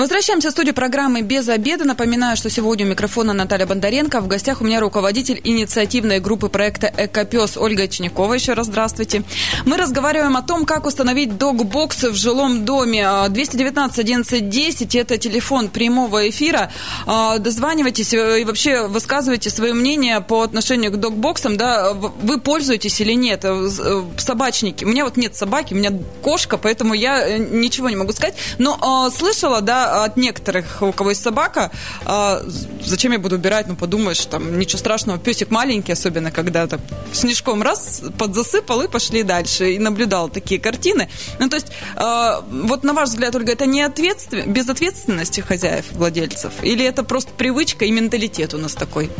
Возвращаемся 0.00 0.48
в 0.48 0.52
студию 0.52 0.74
программы 0.74 1.20
«Без 1.20 1.46
обеда». 1.50 1.84
Напоминаю, 1.84 2.34
что 2.34 2.48
сегодня 2.48 2.86
у 2.86 2.88
микрофона 2.88 3.34
Наталья 3.34 3.66
Бондаренко. 3.66 4.22
В 4.22 4.28
гостях 4.28 4.62
у 4.62 4.64
меня 4.64 4.80
руководитель 4.80 5.38
инициативной 5.44 6.20
группы 6.20 6.48
проекта 6.48 6.90
«Экопес» 6.96 7.58
Ольга 7.58 7.86
Чинякова. 7.86 8.32
Еще 8.32 8.54
раз 8.54 8.68
здравствуйте. 8.68 9.24
Мы 9.66 9.76
разговариваем 9.76 10.38
о 10.38 10.42
том, 10.42 10.64
как 10.64 10.86
установить 10.86 11.36
док-боксы 11.36 12.08
в 12.08 12.14
жилом 12.14 12.64
доме. 12.64 13.06
219 13.28 13.98
11 13.98 14.48
10– 14.48 14.94
это 14.96 15.18
телефон 15.18 15.68
прямого 15.68 16.30
эфира. 16.30 16.72
А, 17.04 17.36
дозванивайтесь 17.36 18.14
и 18.14 18.44
вообще 18.44 18.86
высказывайте 18.86 19.50
свое 19.50 19.74
мнение 19.74 20.22
по 20.22 20.40
отношению 20.40 20.92
к 20.92 20.96
док-боксам. 20.96 21.58
Да, 21.58 21.92
вы 21.92 22.40
пользуетесь 22.40 22.98
или 23.02 23.12
нет? 23.12 23.44
Э, 23.44 23.68
э, 23.78 24.02
собачники. 24.16 24.82
У 24.86 24.88
меня 24.88 25.04
вот 25.04 25.18
нет 25.18 25.36
собаки, 25.36 25.74
у 25.74 25.76
меня 25.76 25.92
кошка, 26.22 26.56
поэтому 26.56 26.94
я 26.94 27.28
э, 27.28 27.36
ничего 27.36 27.90
не 27.90 27.96
могу 27.96 28.12
сказать. 28.12 28.34
Но 28.56 28.78
а, 28.80 29.10
слышала, 29.10 29.60
да, 29.60 29.89
от 29.90 30.16
некоторых, 30.16 30.82
у 30.82 30.92
кого 30.92 31.10
есть 31.10 31.22
собака, 31.22 31.70
а, 32.04 32.42
зачем 32.84 33.12
я 33.12 33.18
буду 33.18 33.36
убирать, 33.36 33.66
ну, 33.68 33.76
подумаешь, 33.76 34.24
там, 34.26 34.58
ничего 34.58 34.78
страшного, 34.78 35.18
песик 35.18 35.50
маленький, 35.50 35.92
особенно 35.92 36.30
когда 36.30 36.66
так 36.66 36.80
снежком 37.12 37.62
раз 37.62 38.02
подзасыпал 38.18 38.82
и 38.82 38.88
пошли 38.88 39.22
дальше, 39.22 39.72
и 39.72 39.78
наблюдал 39.78 40.28
такие 40.28 40.60
картины. 40.60 41.08
Ну, 41.38 41.48
то 41.48 41.56
есть, 41.56 41.68
а, 41.96 42.42
вот 42.50 42.84
на 42.84 42.92
ваш 42.92 43.10
взгляд, 43.10 43.34
Ольга, 43.34 43.52
это 43.52 43.66
не 43.66 43.82
ответствен... 43.82 44.52
безответственности 44.52 45.40
хозяев, 45.40 45.86
владельцев, 45.92 46.52
или 46.62 46.84
это 46.84 47.04
просто 47.04 47.32
привычка 47.32 47.84
и 47.84 47.90
менталитет 47.90 48.54
у 48.54 48.58
нас 48.58 48.74
такой? 48.74 49.10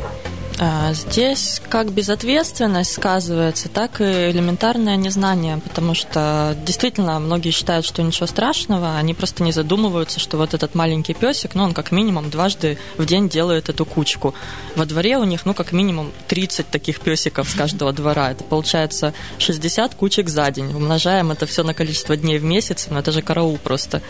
А, 0.62 0.92
здесь 0.92 1.62
как 1.70 1.90
безответственность 1.90 2.92
сказывается, 2.92 3.70
так 3.70 4.02
и 4.02 4.30
элементарное 4.30 4.96
незнание, 4.96 5.56
потому 5.56 5.94
что 5.94 6.54
действительно 6.66 7.18
многие 7.18 7.50
считают, 7.50 7.86
что 7.86 8.02
ничего 8.02 8.26
страшного, 8.26 8.98
они 8.98 9.14
просто 9.14 9.42
не 9.42 9.52
задумываются, 9.52 10.20
что 10.20 10.36
вот 10.36 10.49
этот 10.54 10.74
маленький 10.74 11.14
песик, 11.14 11.54
ну, 11.54 11.64
он 11.64 11.74
как 11.74 11.92
минимум 11.92 12.30
дважды 12.30 12.78
в 12.96 13.06
день 13.06 13.28
делает 13.28 13.68
эту 13.68 13.84
кучку. 13.84 14.34
Во 14.76 14.86
дворе 14.86 15.18
у 15.18 15.24
них, 15.24 15.46
ну, 15.46 15.54
как 15.54 15.72
минимум 15.72 16.12
30 16.28 16.68
таких 16.68 17.00
песиков 17.00 17.48
с 17.48 17.54
каждого 17.54 17.92
двора. 17.92 18.32
Это 18.32 18.44
получается 18.44 19.14
60 19.38 19.94
кучек 19.94 20.28
за 20.28 20.50
день. 20.50 20.74
Умножаем 20.74 21.30
это 21.30 21.46
все 21.46 21.62
на 21.62 21.74
количество 21.74 22.16
дней 22.16 22.38
в 22.38 22.44
месяц, 22.44 22.86
ну, 22.90 22.98
это 22.98 23.12
же 23.12 23.22
караул 23.22 23.58
просто. 23.58 24.02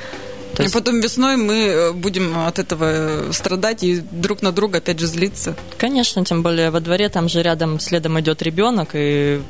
То 0.55 0.63
есть... 0.63 0.75
И 0.75 0.79
потом 0.79 1.01
весной 1.01 1.37
мы 1.37 1.55
э, 1.55 1.93
будем 1.93 2.39
от 2.39 2.59
этого 2.59 3.33
страдать 3.33 3.83
и 3.85 4.01
друг 4.11 4.43
на 4.43 4.53
друга 4.53 4.79
опять 4.79 4.99
же 4.99 5.07
злиться. 5.07 5.57
Конечно, 5.79 6.25
тем 6.25 6.43
более 6.43 6.71
во 6.71 6.81
дворе 6.81 7.09
там 7.09 7.29
же 7.29 7.43
рядом 7.43 7.79
следом 7.79 8.19
идет 8.21 8.43
ребенок, 8.43 8.91
и 8.95 9.43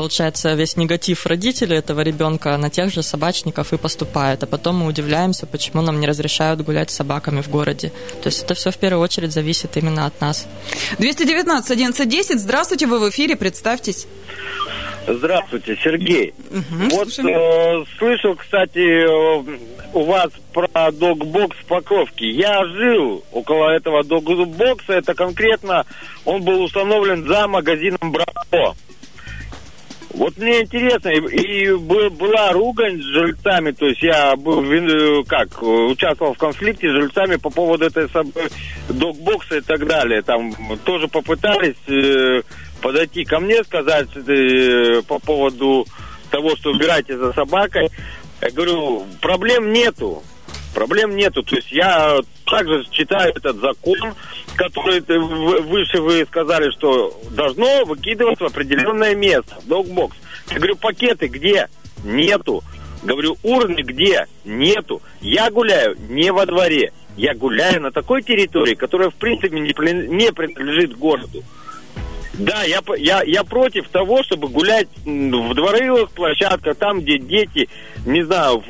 получается, 0.00 0.54
весь 0.54 0.78
негатив 0.78 1.26
родителей 1.26 1.76
этого 1.76 2.00
ребенка 2.00 2.56
на 2.56 2.70
тех 2.70 2.90
же 2.90 3.02
собачников 3.02 3.74
и 3.74 3.76
поступает. 3.76 4.42
А 4.42 4.46
потом 4.46 4.76
мы 4.76 4.86
удивляемся, 4.86 5.46
почему 5.46 5.82
нам 5.82 6.00
не 6.00 6.06
разрешают 6.06 6.62
гулять 6.62 6.90
с 6.90 6.94
собаками 6.94 7.42
в 7.42 7.50
городе. 7.50 7.92
То 8.22 8.28
есть 8.28 8.42
это 8.44 8.54
все 8.54 8.70
в 8.70 8.78
первую 8.78 9.02
очередь 9.02 9.32
зависит 9.32 9.76
именно 9.76 10.06
от 10.06 10.18
нас. 10.22 10.48
219 10.98 11.70
11 11.70 12.40
Здравствуйте, 12.40 12.86
вы 12.86 12.98
в 12.98 13.10
эфире, 13.10 13.36
представьтесь. 13.36 14.06
Здравствуйте, 15.06 15.76
Сергей. 15.84 16.32
Угу, 16.50 16.96
вот 16.96 17.18
э, 17.18 17.84
слышал, 17.98 18.36
кстати, 18.36 18.78
э, 18.78 19.58
у 19.92 20.04
вас 20.04 20.30
про 20.54 20.92
док-бокс 20.92 21.58
в 21.58 21.64
Покровке. 21.66 22.30
Я 22.30 22.64
жил 22.64 23.22
около 23.32 23.68
этого 23.68 24.02
док-бокса. 24.02 24.94
Это 24.94 25.12
конкретно 25.12 25.84
он 26.24 26.42
был 26.42 26.62
установлен 26.62 27.28
за 27.28 27.46
магазином 27.46 28.12
Браво. 28.12 28.76
Вот 30.12 30.36
мне 30.38 30.62
интересно, 30.62 31.08
и, 31.08 31.18
и 31.18 31.72
была 31.72 32.52
ругань 32.52 33.00
с 33.00 33.04
жильцами, 33.04 33.70
то 33.70 33.86
есть 33.86 34.02
я 34.02 34.34
был, 34.34 34.60
э, 34.64 35.22
как, 35.24 35.62
участвовал 35.62 36.34
в 36.34 36.38
конфликте 36.38 36.88
с 36.88 36.92
жильцами 36.92 37.36
по 37.36 37.48
поводу 37.48 37.84
этой 37.84 38.08
док-бокса 38.88 39.58
и 39.58 39.60
так 39.60 39.86
далее. 39.86 40.22
Там 40.22 40.52
тоже 40.84 41.06
попытались 41.06 41.76
э, 41.86 42.42
подойти 42.82 43.24
ко 43.24 43.38
мне, 43.38 43.62
сказать 43.62 44.08
э, 44.16 45.02
по 45.06 45.20
поводу 45.20 45.86
того, 46.30 46.56
что 46.56 46.70
убирайте 46.70 47.16
за 47.16 47.32
собакой. 47.32 47.88
Я 48.40 48.50
говорю, 48.50 49.04
проблем 49.20 49.72
нету. 49.72 50.24
Проблем 50.74 51.16
нету. 51.16 51.42
То 51.42 51.56
есть 51.56 51.72
я 51.72 52.20
также 52.46 52.84
читаю 52.90 53.32
этот 53.34 53.56
закон, 53.56 54.14
который 54.56 55.00
выше 55.00 56.00
вы 56.00 56.24
сказали, 56.26 56.70
что 56.70 57.18
должно 57.30 57.84
выкидываться 57.84 58.44
в 58.44 58.48
определенное 58.48 59.14
место. 59.14 59.56
Догбокс. 59.64 60.16
Я 60.50 60.56
говорю, 60.56 60.76
пакеты 60.76 61.26
где? 61.28 61.68
Нету. 62.04 62.62
Говорю, 63.02 63.36
урны 63.42 63.80
где? 63.82 64.26
Нету. 64.44 65.00
Я 65.20 65.50
гуляю 65.50 65.96
не 66.08 66.30
во 66.32 66.46
дворе. 66.46 66.92
Я 67.16 67.34
гуляю 67.34 67.82
на 67.82 67.90
такой 67.90 68.22
территории, 68.22 68.74
которая, 68.74 69.10
в 69.10 69.14
принципе, 69.14 69.58
не 69.58 69.72
принадлежит 70.32 70.96
городу. 70.96 71.42
Да, 72.40 72.62
я, 72.62 72.80
я, 72.96 73.22
я 73.22 73.44
против 73.44 73.88
того, 73.90 74.22
чтобы 74.22 74.48
гулять 74.48 74.88
в 75.04 75.54
дворовых 75.54 76.10
площадках, 76.12 76.74
там, 76.78 77.00
где 77.00 77.18
дети, 77.18 77.68
не 78.06 78.22
знаю, 78.22 78.62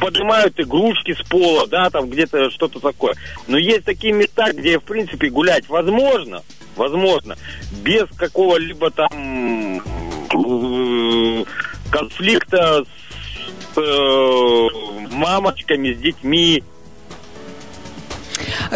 поднимают 0.00 0.58
игрушки 0.58 1.14
с 1.14 1.22
пола, 1.28 1.68
да, 1.68 1.88
там 1.90 2.10
где-то 2.10 2.50
что-то 2.50 2.80
такое. 2.80 3.14
Но 3.46 3.58
есть 3.58 3.84
такие 3.84 4.12
места, 4.12 4.52
где, 4.52 4.80
в 4.80 4.82
принципе, 4.82 5.28
гулять 5.28 5.68
возможно, 5.68 6.42
возможно, 6.74 7.36
без 7.82 8.08
какого-либо 8.16 8.90
там 8.90 9.78
э, 9.78 11.44
конфликта 11.90 12.84
с 13.72 13.78
э, 13.78 14.68
мамочками, 15.12 15.94
с 15.94 15.98
детьми, 15.98 16.64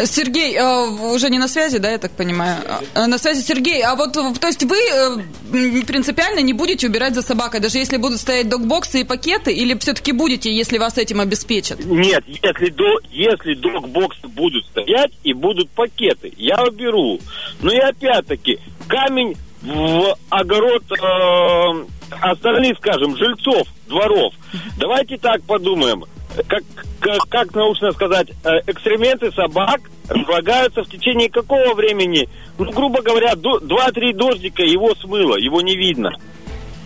Сергей, 0.05 0.57
э, 0.57 1.15
уже 1.15 1.31
не 1.31 1.39
на 1.39 1.49
связи, 1.49 1.79
да, 1.79 1.91
я 1.91 1.99
так 1.99 2.13
понимаю? 2.13 2.59
Э, 2.95 3.07
на 3.07 3.19
связи 3.19 3.43
Сергей, 3.43 3.83
а 3.83 3.95
вот, 3.95 4.13
то 4.13 4.47
есть 4.47 4.63
вы 4.65 4.77
э, 4.77 5.83
принципиально 5.87 6.41
не 6.41 6.53
будете 6.53 6.87
убирать 6.87 7.15
за 7.15 7.23
собакой, 7.23 7.61
даже 7.61 7.79
если 7.79 7.97
будут 7.97 8.19
стоять 8.21 8.49
док-боксы 8.49 9.01
и 9.01 9.05
пакеты, 9.05 9.53
или 9.53 9.77
все-таки 9.79 10.13
будете, 10.13 10.55
если 10.55 10.79
вас 10.79 10.99
этим 10.99 11.21
обеспечат? 11.21 11.85
Нет, 11.85 12.25
если, 12.27 12.71
до, 12.71 13.01
если 13.11 13.55
док-боксы 13.55 14.29
будут 14.29 14.65
стоять 14.67 15.13
и 15.25 15.33
будут 15.33 15.71
пакеты, 15.71 16.33
я 16.37 16.63
уберу. 16.63 17.19
Но 17.61 17.73
и 17.73 17.79
опять-таки, 17.79 18.59
камень 18.89 19.37
в 19.63 20.17
огород 20.31 20.85
э, 20.91 21.85
остальных, 22.21 22.79
скажем, 22.79 23.17
жильцов 23.17 23.69
дворов. 23.89 24.35
Давайте 24.79 25.17
так 25.19 25.43
подумаем 25.43 26.05
как, 26.47 26.63
как, 27.01 27.19
как 27.29 27.55
научно 27.55 27.93
сказать, 27.93 28.29
э, 28.31 28.49
экскременты 28.67 29.31
собак 29.33 29.81
разлагаются 30.09 30.83
в 30.83 30.89
течение 30.89 31.29
какого 31.29 31.75
времени? 31.75 32.29
Ну, 32.59 32.71
грубо 32.73 33.03
говоря, 33.03 33.33
2-3 33.33 34.13
дождика 34.15 34.63
его 34.63 34.95
смыло, 34.95 35.37
его 35.37 35.61
не 35.61 35.77
видно. 35.77 36.11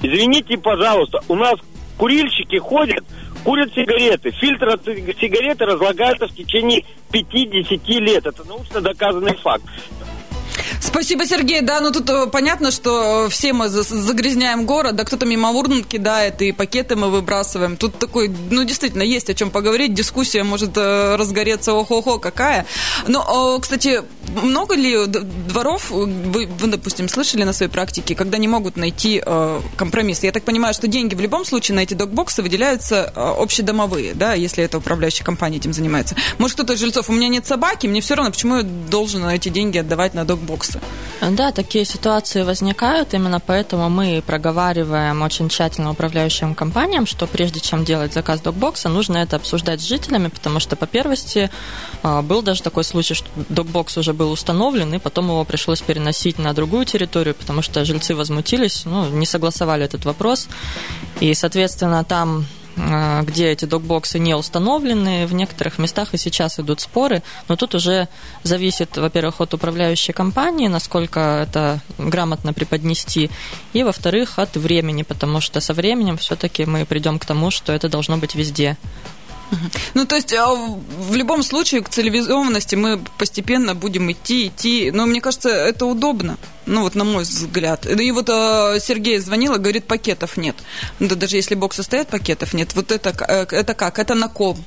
Извините, 0.03 0.59
пожалуйста, 0.59 1.21
у 1.29 1.35
нас 1.35 1.55
курильщики 1.97 2.59
ходят, 2.59 3.05
курят 3.43 3.73
сигареты. 3.75 4.31
Фильтр 4.33 4.69
от 4.69 4.85
сигареты 4.85 5.65
разлагается 5.65 6.27
в 6.27 6.35
течение 6.35 6.85
5-10 7.13 8.01
лет. 8.01 8.27
Это 8.27 8.45
научно 8.47 8.81
доказанный 8.81 9.37
факт. 9.37 9.65
Спасибо, 10.95 11.27
Сергей. 11.27 11.61
Да, 11.61 11.81
ну 11.81 11.91
тут 11.91 12.09
э, 12.09 12.27
понятно, 12.29 12.71
что 12.71 13.27
все 13.29 13.53
мы 13.53 13.69
загрязняем 13.69 14.65
город, 14.65 14.95
да 14.95 15.03
кто-то 15.03 15.27
мимо 15.27 15.51
урн 15.51 15.83
кидает, 15.83 16.41
и 16.41 16.53
пакеты 16.53 16.95
мы 16.95 17.11
выбрасываем. 17.11 17.77
Тут 17.77 17.99
такой, 17.99 18.29
ну 18.29 18.63
действительно, 18.63 19.03
есть 19.03 19.29
о 19.29 19.35
чем 19.35 19.51
поговорить. 19.51 19.93
Дискуссия 19.93 20.45
может 20.45 20.77
э, 20.77 21.17
разгореться, 21.17 21.73
охо-хо, 21.73 22.21
какая. 22.21 22.65
Но, 23.09 23.59
кстати, 23.59 24.03
много 24.43 24.75
ли 24.75 25.07
дворов, 25.07 25.91
вы, 25.91 26.47
вы, 26.47 26.67
допустим, 26.67 27.09
слышали 27.09 27.45
на 27.45 27.53
своей 27.53 27.71
практике, 27.71 28.15
когда 28.15 28.39
не 28.39 28.49
могут 28.49 28.77
найти 28.77 29.23
э, 29.25 29.61
компромисс? 29.77 30.23
Я 30.23 30.33
так 30.33 30.45
понимаю, 30.45 30.75
что 30.75 30.89
деньги 30.89 31.15
в 31.15 31.21
любом 31.21 31.45
случае 31.45 31.77
на 31.77 31.81
эти 31.81 31.95
докбоксы 31.95 32.43
выделяются 32.43 33.05
общедомовые, 33.15 34.15
да, 34.15 34.35
если 34.35 34.65
это 34.65 34.79
управляющая 34.79 35.25
компания 35.25 35.59
этим 35.59 35.73
занимается. 35.73 36.17
Может, 36.39 36.55
кто-то 36.57 36.73
из 36.73 36.81
жильцов, 36.81 37.11
у 37.11 37.13
меня 37.13 37.29
нет 37.29 37.47
собаки, 37.47 37.87
мне 37.87 38.01
все 38.01 38.15
равно, 38.15 38.33
почему 38.33 38.57
я 38.57 38.63
должен 38.63 39.25
эти 39.27 39.49
деньги 39.49 39.79
отдавать 39.79 40.15
на 40.15 40.25
докбокс? 40.25 40.55
бокса. 40.55 40.81
Да, 41.21 41.53
такие 41.53 41.85
ситуации 41.85 42.43
возникают, 42.43 43.15
именно 43.15 43.41
поэтому 43.41 43.89
мы 43.89 44.23
проговариваем 44.27 45.23
очень 45.23 45.49
тщательно 45.49 45.91
управляющим 45.91 46.55
компаниям, 46.55 47.07
что 47.07 47.27
прежде 47.27 47.61
чем 47.61 47.85
делать 47.85 48.13
заказ 48.13 48.41
докбокса, 48.41 48.89
нужно 48.89 49.19
это 49.19 49.37
обсуждать 49.37 49.81
с 49.81 49.85
жителями, 49.85 50.29
потому 50.29 50.61
что, 50.61 50.77
по 50.77 50.87
первости, 50.87 51.51
был 52.23 52.43
даже 52.43 52.63
такой 52.63 52.85
случай, 52.85 53.15
что 53.15 53.29
докбокс 53.49 53.97
уже 53.97 54.13
был 54.13 54.31
установлен, 54.31 54.93
и 54.95 54.99
потом 54.99 55.27
его 55.27 55.45
пришлось 55.45 55.81
переносить 55.81 56.39
на 56.39 56.53
другую 56.53 56.85
территорию, 56.85 57.35
потому 57.35 57.63
что 57.63 57.85
жильцы 57.85 58.15
возмутились, 58.15 58.85
ну, 58.85 59.09
не 59.09 59.27
согласовали 59.27 59.85
этот 59.85 60.05
вопрос, 60.05 60.49
и, 61.21 61.33
соответственно, 61.35 62.05
там 62.05 62.47
а, 62.77 63.23
где 63.23 63.51
эти 63.51 63.65
докбоксы 63.67 64.19
не 64.19 64.35
установлены. 64.35 65.27
В 65.27 65.35
некоторых 65.35 65.79
местах 65.79 66.13
и 66.13 66.19
сейчас 66.19 66.59
идут 66.59 66.81
споры, 66.81 67.23
но 67.49 67.57
тут 67.57 67.75
уже 67.75 68.09
зависит, 68.43 68.97
во-первых, 68.97 69.41
от 69.41 69.55
управляющей 69.55 70.13
компании, 70.13 70.69
насколько 70.69 71.47
это 71.49 71.81
грамотно 71.99 72.53
преподнести, 72.53 73.31
и, 73.73 73.83
во-вторых, 73.83 74.39
от 74.39 74.57
времени, 74.57 75.03
потому 75.03 75.41
что 75.41 75.61
со 75.61 75.73
временем 75.73 76.17
все-таки 76.17 76.65
мы 76.65 76.85
придем 76.85 77.19
к 77.19 77.25
тому, 77.25 77.51
что 77.51 77.73
это 77.73 77.89
должно 77.89 78.17
быть 78.17 78.35
везде. 78.35 78.77
Ну, 79.95 80.07
то 80.07 80.17
есть 80.17 80.33
а, 80.33 80.55
в 80.55 81.15
любом 81.15 81.43
случае 81.43 81.83
к 81.83 81.89
цивилизованности 81.89 82.75
мы 82.75 82.99
постепенно 83.19 83.75
будем 83.75 84.11
идти, 84.11 84.49
идти. 84.49 84.91
Но 84.91 85.07
мне 85.07 85.21
кажется, 85.21 85.49
это 85.49 85.87
удобно. 85.87 86.37
Ну, 86.67 86.83
вот 86.83 86.95
на 86.95 87.05
мой 87.05 87.25
взгляд. 87.25 87.87
И 87.87 88.11
вот 88.13 88.29
э, 88.29 88.79
Сергей 88.81 89.19
звонила, 89.19 89.59
говорит, 89.59 89.87
пакетов 89.87 90.37
нет. 90.37 90.57
Ну, 90.99 91.09
да 91.09 91.15
даже 91.15 91.37
если 91.37 91.55
боксы 91.55 91.83
стоят, 91.83 92.09
пакетов 92.09 92.55
нет. 92.55 92.75
Вот 92.75 92.91
это, 92.91 93.15
э, 93.29 93.47
это 93.51 93.75
как? 93.75 93.99
Это 93.99 94.15
на 94.15 94.29
ком? 94.29 94.65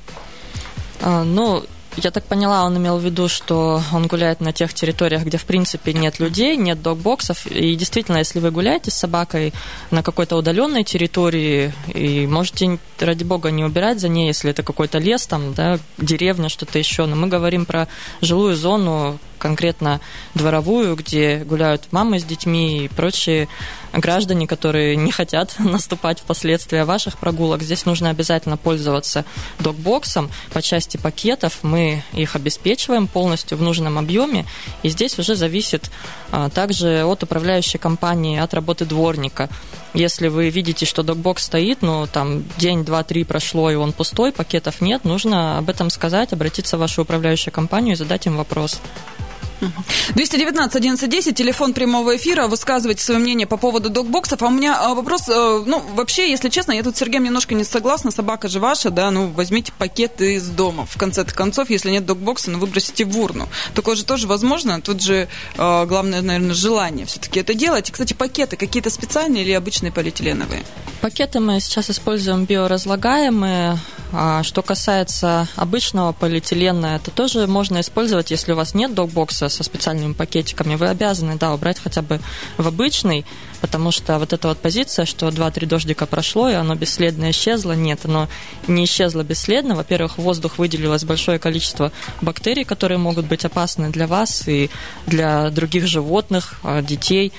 А, 1.00 1.24
ну, 1.24 1.64
я 2.02 2.10
так 2.10 2.24
поняла, 2.24 2.64
он 2.64 2.76
имел 2.76 2.98
в 2.98 3.04
виду, 3.04 3.28
что 3.28 3.82
он 3.92 4.06
гуляет 4.06 4.40
на 4.40 4.52
тех 4.52 4.72
территориях, 4.72 5.24
где 5.24 5.38
в 5.38 5.44
принципе 5.44 5.92
нет 5.92 6.20
людей, 6.20 6.56
нет 6.56 6.82
док-боксов. 6.82 7.46
И 7.46 7.74
действительно, 7.74 8.18
если 8.18 8.40
вы 8.40 8.50
гуляете 8.50 8.90
с 8.90 8.94
собакой 8.94 9.52
на 9.90 10.02
какой-то 10.02 10.36
удаленной 10.36 10.84
территории, 10.84 11.72
и 11.92 12.26
можете, 12.26 12.78
ради 13.00 13.24
бога, 13.24 13.50
не 13.50 13.64
убирать 13.64 14.00
за 14.00 14.08
ней, 14.08 14.26
если 14.28 14.50
это 14.50 14.62
какой-то 14.62 14.98
лес, 14.98 15.26
там, 15.26 15.54
да, 15.54 15.78
деревня, 15.98 16.48
что-то 16.48 16.78
еще. 16.78 17.06
Но 17.06 17.16
мы 17.16 17.28
говорим 17.28 17.66
про 17.66 17.88
жилую 18.20 18.56
зону, 18.56 19.18
конкретно 19.38 20.00
дворовую, 20.34 20.96
где 20.96 21.38
гуляют 21.38 21.88
мамы 21.92 22.20
с 22.20 22.24
детьми 22.24 22.84
и 22.84 22.88
прочие 22.88 23.48
граждане, 23.92 24.46
которые 24.46 24.96
не 24.96 25.10
хотят 25.10 25.54
наступать 25.58 26.20
в 26.20 26.24
последствия 26.24 26.84
ваших 26.84 27.18
прогулок. 27.18 27.62
Здесь 27.62 27.86
нужно 27.86 28.10
обязательно 28.10 28.56
пользоваться 28.56 29.24
докбоксом. 29.58 30.30
По 30.52 30.62
части 30.62 30.96
пакетов 30.96 31.58
мы 31.62 32.02
их 32.12 32.36
обеспечиваем 32.36 33.06
полностью 33.06 33.56
в 33.58 33.62
нужном 33.62 33.98
объеме. 33.98 34.46
И 34.82 34.88
здесь 34.88 35.18
уже 35.18 35.34
зависит 35.34 35.90
а, 36.30 36.48
также 36.50 37.04
от 37.04 37.22
управляющей 37.22 37.78
компании, 37.78 38.38
от 38.38 38.54
работы 38.54 38.84
дворника. 38.84 39.48
Если 39.94 40.28
вы 40.28 40.50
видите, 40.50 40.84
что 40.84 41.02
докбокс 41.02 41.44
стоит, 41.44 41.82
но 41.82 42.06
там 42.06 42.44
день, 42.58 42.84
два, 42.84 43.02
три 43.02 43.24
прошло, 43.24 43.70
и 43.70 43.74
он 43.74 43.92
пустой, 43.92 44.32
пакетов 44.32 44.80
нет, 44.80 45.04
нужно 45.04 45.58
об 45.58 45.70
этом 45.70 45.90
сказать, 45.90 46.32
обратиться 46.32 46.76
в 46.76 46.80
вашу 46.80 47.02
управляющую 47.02 47.52
компанию 47.52 47.94
и 47.94 47.96
задать 47.96 48.26
им 48.26 48.36
вопрос. 48.36 48.80
219 49.60 50.76
1110, 50.76 51.36
телефон 51.36 51.72
прямого 51.72 52.16
эфира, 52.16 52.46
высказывайте 52.46 53.02
свое 53.02 53.20
мнение 53.20 53.46
по 53.46 53.56
поводу 53.56 53.90
докбоксов. 53.90 54.42
А 54.42 54.46
у 54.46 54.50
меня 54.50 54.78
а, 54.80 54.94
вопрос, 54.94 55.28
э, 55.28 55.62
ну, 55.66 55.82
вообще, 55.94 56.30
если 56.30 56.48
честно, 56.48 56.72
я 56.72 56.82
тут 56.82 56.96
с 56.96 56.98
Сергеем 56.98 57.24
немножко 57.24 57.54
не 57.54 57.64
согласна, 57.64 58.10
собака 58.10 58.48
же 58.48 58.60
ваша, 58.60 58.90
да, 58.90 59.10
ну, 59.10 59.28
возьмите 59.28 59.72
пакет 59.76 60.20
из 60.20 60.46
дома. 60.48 60.86
В 60.86 60.96
конце 60.96 61.24
концов, 61.24 61.70
если 61.70 61.90
нет 61.90 62.06
докбокса, 62.06 62.50
ну, 62.50 62.58
выбросите 62.58 63.04
в 63.04 63.18
урну. 63.18 63.48
Такое 63.74 63.96
же 63.96 64.04
тоже 64.04 64.26
возможно, 64.26 64.80
тут 64.80 65.02
же 65.02 65.28
э, 65.56 65.86
главное, 65.86 66.22
наверное, 66.22 66.54
желание 66.54 67.06
все-таки 67.06 67.40
это 67.40 67.54
делать. 67.54 67.88
И, 67.88 67.92
кстати, 67.92 68.14
пакеты 68.14 68.56
какие-то 68.56 68.90
специальные 68.90 69.44
или 69.44 69.52
обычные 69.52 69.92
полиэтиленовые? 69.92 70.64
Пакеты 71.00 71.40
мы 71.40 71.60
сейчас 71.60 71.90
используем 71.90 72.44
биоразлагаемые. 72.44 73.78
А 74.12 74.42
что 74.42 74.62
касается 74.62 75.48
обычного 75.54 76.12
полиэтилена, 76.12 76.96
это 76.96 77.10
тоже 77.10 77.46
можно 77.46 77.80
использовать, 77.80 78.30
если 78.30 78.52
у 78.52 78.56
вас 78.56 78.74
нет 78.74 78.94
докбокса 78.94 79.47
со 79.48 79.62
специальными 79.62 80.12
пакетиками. 80.12 80.74
Вы 80.76 80.88
обязаны, 80.88 81.36
да, 81.36 81.54
убрать 81.54 81.78
хотя 81.78 82.02
бы 82.02 82.20
в 82.56 82.66
обычный, 82.66 83.24
потому 83.60 83.90
что 83.90 84.18
вот 84.18 84.32
эта 84.32 84.48
вот 84.48 84.58
позиция, 84.58 85.04
что 85.04 85.28
2-3 85.28 85.66
дождика 85.66 86.06
прошло, 86.06 86.48
и 86.48 86.54
оно 86.54 86.74
бесследно 86.74 87.30
исчезло, 87.30 87.72
нет, 87.72 88.00
оно 88.04 88.28
не 88.66 88.84
исчезло 88.84 89.22
бесследно. 89.22 89.74
Во-первых, 89.74 90.18
в 90.18 90.22
воздух 90.22 90.58
выделилось 90.58 91.04
большое 91.04 91.38
количество 91.38 91.92
бактерий, 92.20 92.64
которые 92.64 92.98
могут 92.98 93.26
быть 93.26 93.44
опасны 93.44 93.90
для 93.90 94.06
вас 94.06 94.46
и 94.46 94.70
для 95.06 95.50
других 95.50 95.86
животных, 95.86 96.60
а, 96.62 96.82
детей. 96.82 97.32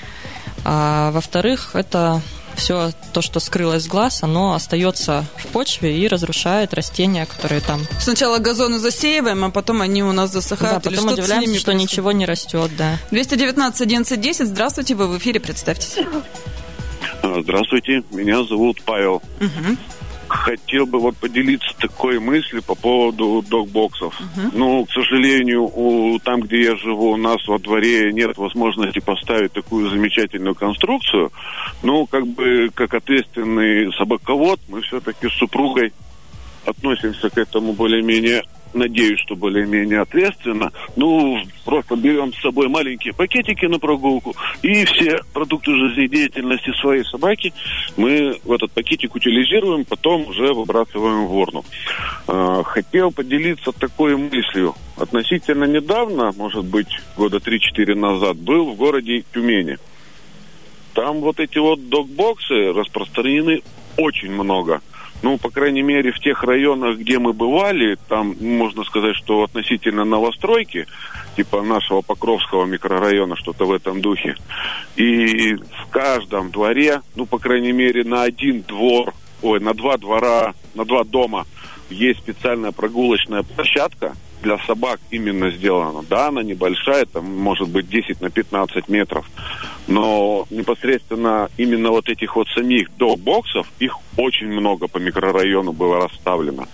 А, 0.64 1.10
во-вторых, 1.12 1.70
это 1.74 2.20
все 2.60 2.92
то, 3.12 3.22
что 3.22 3.40
скрылось 3.40 3.84
с 3.84 3.86
глаз, 3.88 4.22
оно 4.22 4.54
остается 4.54 5.24
в 5.36 5.46
почве 5.48 5.98
и 5.98 6.06
разрушает 6.06 6.74
растения, 6.74 7.26
которые 7.26 7.60
там. 7.62 7.80
Сначала 7.98 8.38
газоны 8.38 8.78
засеиваем, 8.78 9.44
а 9.44 9.50
потом 9.50 9.80
они 9.80 10.02
у 10.02 10.12
нас 10.12 10.30
засыхают. 10.30 10.84
Да, 10.84 10.90
потом 10.90 11.06
или 11.06 11.14
удивляемся, 11.14 11.58
что 11.58 11.70
происходит. 11.72 11.80
ничего 11.80 12.12
не 12.12 12.26
растет, 12.26 12.70
да. 12.76 12.98
219 13.10 13.80
11 13.80 14.20
10, 14.20 14.46
здравствуйте, 14.46 14.94
вы 14.94 15.08
в 15.08 15.18
эфире, 15.18 15.40
представьтесь. 15.40 15.96
Здравствуйте, 17.22 18.02
меня 18.10 18.44
зовут 18.44 18.82
Павел. 18.84 19.22
Угу 19.40 19.76
хотел 20.30 20.86
бы 20.86 21.00
вот 21.00 21.16
поделиться 21.16 21.74
такой 21.78 22.20
мыслью 22.20 22.62
по 22.62 22.74
поводу 22.74 23.44
док-боксов. 23.48 24.18
Uh-huh. 24.20 24.50
Ну, 24.52 24.84
к 24.84 24.92
сожалению, 24.92 25.64
у, 25.64 26.18
там, 26.20 26.40
где 26.42 26.62
я 26.62 26.76
живу, 26.76 27.10
у 27.12 27.16
нас 27.16 27.46
во 27.48 27.58
дворе 27.58 28.12
нет 28.12 28.36
возможности 28.38 29.00
поставить 29.00 29.52
такую 29.52 29.90
замечательную 29.90 30.54
конструкцию. 30.54 31.32
Ну, 31.82 32.06
как 32.06 32.26
бы, 32.26 32.70
как 32.74 32.94
ответственный 32.94 33.92
собаковод, 33.94 34.60
мы 34.68 34.82
все-таки 34.82 35.28
с 35.28 35.32
супругой 35.32 35.92
относимся 36.64 37.28
к 37.30 37.38
этому 37.38 37.72
более-менее 37.72 38.44
надеюсь, 38.74 39.20
что 39.20 39.36
более-менее 39.36 40.00
ответственно. 40.00 40.72
Ну, 40.96 41.38
просто 41.64 41.96
берем 41.96 42.32
с 42.32 42.40
собой 42.40 42.68
маленькие 42.68 43.14
пакетики 43.14 43.66
на 43.66 43.78
прогулку, 43.78 44.34
и 44.62 44.84
все 44.84 45.20
продукты 45.32 45.74
жизнедеятельности 45.74 46.72
своей 46.80 47.04
собаки 47.04 47.52
мы 47.96 48.38
в 48.44 48.52
этот 48.52 48.72
пакетик 48.72 49.14
утилизируем, 49.14 49.84
потом 49.84 50.26
уже 50.26 50.52
выбрасываем 50.52 51.26
в 51.26 51.36
урну. 51.36 51.64
А, 52.26 52.62
хотел 52.62 53.10
поделиться 53.12 53.72
такой 53.72 54.16
мыслью. 54.16 54.74
Относительно 54.96 55.64
недавно, 55.64 56.32
может 56.36 56.64
быть, 56.64 56.88
года 57.16 57.38
3-4 57.38 57.94
назад, 57.94 58.36
был 58.36 58.72
в 58.72 58.76
городе 58.76 59.24
Тюмени. 59.32 59.78
Там 60.94 61.20
вот 61.20 61.40
эти 61.40 61.58
вот 61.58 61.88
док-боксы 61.88 62.72
распространены 62.72 63.62
очень 63.96 64.30
много– 64.30 64.80
ну, 65.22 65.38
по 65.38 65.50
крайней 65.50 65.82
мере, 65.82 66.12
в 66.12 66.20
тех 66.20 66.42
районах, 66.42 66.98
где 66.98 67.18
мы 67.18 67.32
бывали, 67.32 67.98
там, 68.08 68.34
можно 68.40 68.84
сказать, 68.84 69.16
что 69.16 69.42
относительно 69.42 70.04
новостройки, 70.04 70.86
типа 71.36 71.62
нашего 71.62 72.00
Покровского 72.00 72.64
микрорайона, 72.64 73.36
что-то 73.36 73.66
в 73.66 73.72
этом 73.72 74.00
духе. 74.00 74.36
И 74.96 75.54
в 75.54 75.90
каждом 75.90 76.50
дворе, 76.50 77.02
ну, 77.16 77.26
по 77.26 77.38
крайней 77.38 77.72
мере, 77.72 78.04
на 78.04 78.22
один 78.22 78.62
двор, 78.62 79.12
ой, 79.42 79.60
на 79.60 79.74
два 79.74 79.98
двора, 79.98 80.54
на 80.74 80.84
два 80.84 81.04
дома 81.04 81.46
есть 81.90 82.20
специальная 82.20 82.72
прогулочная 82.72 83.42
площадка, 83.42 84.14
для 84.42 84.58
собак 84.66 85.00
именно 85.10 85.50
сделана. 85.50 86.02
Да, 86.08 86.28
она 86.28 86.42
небольшая, 86.42 87.06
там 87.06 87.24
может 87.24 87.68
быть 87.68 87.88
10 87.88 88.20
на 88.20 88.30
15 88.30 88.88
метров, 88.88 89.28
но 89.86 90.46
непосредственно 90.50 91.48
именно 91.56 91.90
вот 91.90 92.08
этих 92.08 92.36
вот 92.36 92.48
самих 92.48 92.94
док-боксов, 92.96 93.66
их 93.78 93.96
очень 94.16 94.48
много 94.48 94.88
по 94.88 94.98
микрорайону 94.98 95.72
было 95.72 96.00
расставлено. 96.00 96.66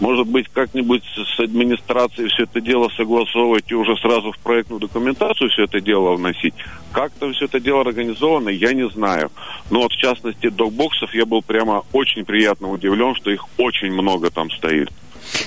Может 0.00 0.26
быть, 0.26 0.48
как-нибудь 0.48 1.04
с 1.04 1.40
администрацией 1.40 2.28
все 2.28 2.42
это 2.44 2.60
дело 2.60 2.90
согласовывать 2.96 3.70
и 3.70 3.74
уже 3.74 3.96
сразу 3.96 4.32
в 4.32 4.38
проектную 4.38 4.80
документацию 4.80 5.50
все 5.50 5.64
это 5.64 5.80
дело 5.80 6.16
вносить. 6.16 6.54
Как 6.92 7.12
там 7.12 7.32
все 7.32 7.44
это 7.44 7.60
дело 7.60 7.82
организовано, 7.82 8.48
я 8.48 8.72
не 8.72 8.88
знаю. 8.90 9.30
Но 9.70 9.82
вот 9.82 9.92
в 9.92 9.96
частности 9.96 10.48
док-боксов 10.48 11.14
я 11.14 11.24
был 11.26 11.42
прямо 11.42 11.84
очень 11.92 12.24
приятно 12.24 12.70
удивлен, 12.70 13.14
что 13.14 13.30
их 13.30 13.44
очень 13.56 13.92
много 13.92 14.30
там 14.30 14.50
стоит. 14.50 14.90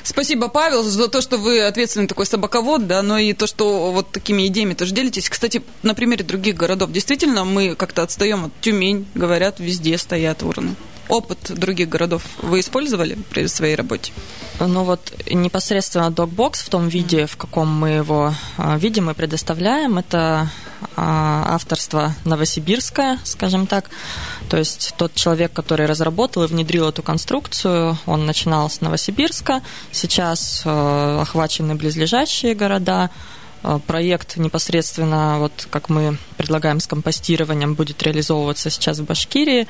Спасибо, 0.03 0.47
Павел, 0.47 0.83
за 0.83 1.07
то, 1.07 1.21
что 1.21 1.37
вы 1.37 1.61
ответственный 1.61 2.07
такой 2.07 2.25
собаковод, 2.25 2.87
да, 2.87 3.01
но 3.01 3.17
и 3.17 3.33
то, 3.33 3.47
что 3.47 3.91
вот 3.91 4.11
такими 4.11 4.47
идеями 4.47 4.73
тоже 4.73 4.93
делитесь. 4.93 5.29
Кстати, 5.29 5.61
на 5.83 5.93
примере 5.93 6.23
других 6.23 6.55
городов, 6.55 6.91
действительно, 6.91 7.45
мы 7.45 7.75
как-то 7.75 8.03
отстаем 8.03 8.45
от 8.45 8.51
Тюмень, 8.61 9.07
говорят, 9.15 9.59
везде 9.59 9.97
стоят 9.97 10.43
урны. 10.43 10.75
Опыт 11.09 11.51
других 11.53 11.89
городов 11.89 12.23
вы 12.41 12.59
использовали 12.59 13.17
при 13.29 13.47
своей 13.47 13.75
работе? 13.75 14.11
Ну 14.59 14.83
вот 14.83 15.13
непосредственно 15.29 16.11
докбокс 16.11 16.61
в 16.61 16.69
том 16.69 16.87
виде, 16.87 17.25
в 17.27 17.37
каком 17.37 17.67
мы 17.67 17.89
его 17.89 18.33
а, 18.57 18.77
видим 18.77 19.09
и 19.09 19.13
предоставляем, 19.13 19.97
это 19.99 20.49
а, 20.95 21.45
авторство 21.53 22.15
новосибирское, 22.25 23.19
скажем 23.23 23.67
так. 23.67 23.89
То 24.49 24.57
есть 24.57 24.95
тот 24.97 25.13
человек, 25.13 25.53
который 25.53 25.85
разработал 25.85 26.43
и 26.43 26.47
внедрил 26.47 26.89
эту 26.89 27.03
конструкцию, 27.03 27.97
он 28.05 28.25
начинал 28.25 28.69
с 28.69 28.81
Новосибирска, 28.81 29.61
сейчас 29.91 30.63
а, 30.65 31.21
охвачены 31.21 31.75
близлежащие 31.75 32.55
города, 32.55 33.09
Проект 33.87 34.37
непосредственно, 34.37 35.39
вот 35.39 35.67
как 35.71 35.89
мы 35.89 36.17
предлагаем 36.37 36.79
с 36.79 36.85
компостированием, 36.87 37.73
будет 37.73 38.01
реализовываться 38.03 38.69
сейчас 38.69 38.99
в 38.99 39.05
Башкирии. 39.05 39.67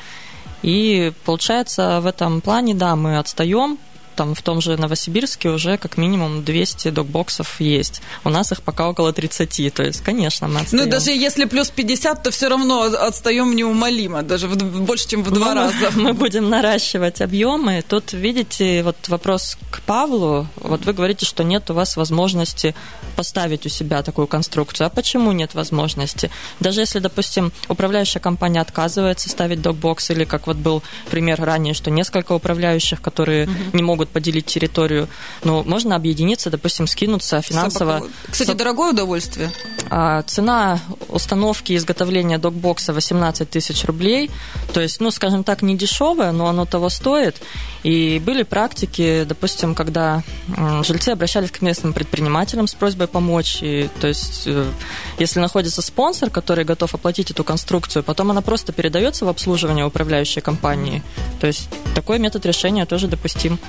И 0.62 1.12
получается, 1.26 2.02
в 2.02 2.06
этом 2.06 2.42
плане, 2.42 2.74
да, 2.74 2.96
мы 2.96 3.18
отстаем, 3.18 3.78
там 4.18 4.34
в 4.34 4.42
том 4.42 4.60
же 4.62 4.76
Новосибирске 4.76 5.50
уже 5.50 5.78
как 5.78 5.96
минимум 5.96 6.44
200 6.44 6.90
докбоксов 6.90 7.62
есть. 7.62 8.02
У 8.24 8.30
нас 8.30 8.52
их 8.52 8.62
пока 8.64 8.90
около 8.90 9.14
30, 9.14 9.74
то 9.74 9.84
есть, 9.84 10.02
конечно, 10.02 10.48
мы 10.48 10.62
отстаем. 10.62 10.84
Ну, 10.84 10.90
даже 10.90 11.12
если 11.12 11.46
плюс 11.46 11.70
50, 11.70 12.24
то 12.24 12.32
все 12.32 12.50
равно 12.50 12.82
отстаем 12.82 13.56
неумолимо, 13.56 14.24
даже 14.24 14.48
в, 14.48 14.56
больше, 14.82 15.08
чем 15.08 15.24
в 15.24 15.32
два 15.32 15.54
ну, 15.54 15.62
раза. 15.62 15.92
Мы 15.96 16.14
будем 16.14 16.50
наращивать 16.50 17.22
объемы. 17.22 17.84
Тут, 17.88 18.14
видите, 18.14 18.84
вот 18.84 19.08
вопрос 19.08 19.58
к 19.70 19.82
Павлу. 19.82 20.48
Вот 20.56 20.86
вы 20.86 20.94
говорите, 20.94 21.26
что 21.26 21.44
нет 21.44 21.70
у 21.70 21.74
вас 21.74 21.96
возможности 21.96 22.74
поставить 23.16 23.66
у 23.66 23.70
себя 23.70 24.02
такую 24.02 24.28
конструкцию. 24.28 24.88
А 24.88 24.90
почему 24.90 25.32
нет 25.32 25.54
возможности? 25.54 26.32
Даже 26.60 26.82
если, 26.82 27.00
допустим, 27.00 27.52
управляющая 27.68 28.20
компания 28.20 28.62
отказывается 28.62 29.30
ставить 29.30 29.62
докбокс, 29.62 30.10
или 30.10 30.24
как 30.26 30.48
вот 30.48 30.58
был 30.58 30.82
пример 31.12 31.40
ранее, 31.40 31.74
что 31.76 31.92
несколько 31.92 32.34
управляющих, 32.34 33.00
которые 33.02 33.46
угу. 33.46 33.78
не 33.78 33.84
могут 33.84 34.07
могут 34.08 34.10
поделить 34.10 34.46
территорию. 34.46 35.08
Но 35.44 35.64
можно 35.64 35.96
объединиться, 35.96 36.50
допустим, 36.50 36.88
скинуться 36.88 37.42
финансово. 37.42 38.04
Кстати, 38.30 38.54
дорогое 38.54 38.92
удовольствие? 38.92 39.50
А, 39.90 40.22
цена 40.24 40.80
установки 41.10 41.74
и 41.74 41.76
изготовления 41.76 42.38
докбокса 42.38 42.94
18 42.94 43.50
тысяч 43.50 43.86
рублей. 43.86 44.30
То 44.74 44.82
есть, 44.82 45.02
ну, 45.02 45.12
скажем 45.12 45.44
так, 45.44 45.62
не 45.62 45.76
дешевое, 45.76 46.32
но 46.32 46.48
оно 46.48 46.66
того 46.66 46.90
стоит. 46.90 47.36
И 47.84 48.22
были 48.26 48.44
практики, 48.44 49.26
допустим, 49.28 49.76
когда 49.76 50.24
жильцы 50.84 51.10
обращались 51.10 51.52
к 51.52 51.62
местным 51.62 51.94
предпринимателям 51.94 52.68
с 52.68 52.74
просьбой 52.74 53.08
помочь. 53.08 53.60
И, 53.62 53.90
то 54.02 54.08
есть, 54.08 54.44
э, 54.46 54.66
если 55.20 55.40
находится 55.40 55.82
спонсор, 55.82 56.30
который 56.30 56.66
готов 56.66 56.94
оплатить 56.94 57.32
эту 57.32 57.44
конструкцию, 57.44 58.04
потом 58.04 58.32
она 58.32 58.42
просто 58.42 58.74
передается 58.74 59.26
в 59.26 59.30
обслуживание 59.30 59.86
управляющей 59.86 60.42
компании. 60.42 61.02
То 61.40 61.48
есть 61.48 61.70
такой 61.96 62.20
метод 62.20 62.46
решения 62.46 62.86
тоже 62.86 63.08
допустим 63.08 63.60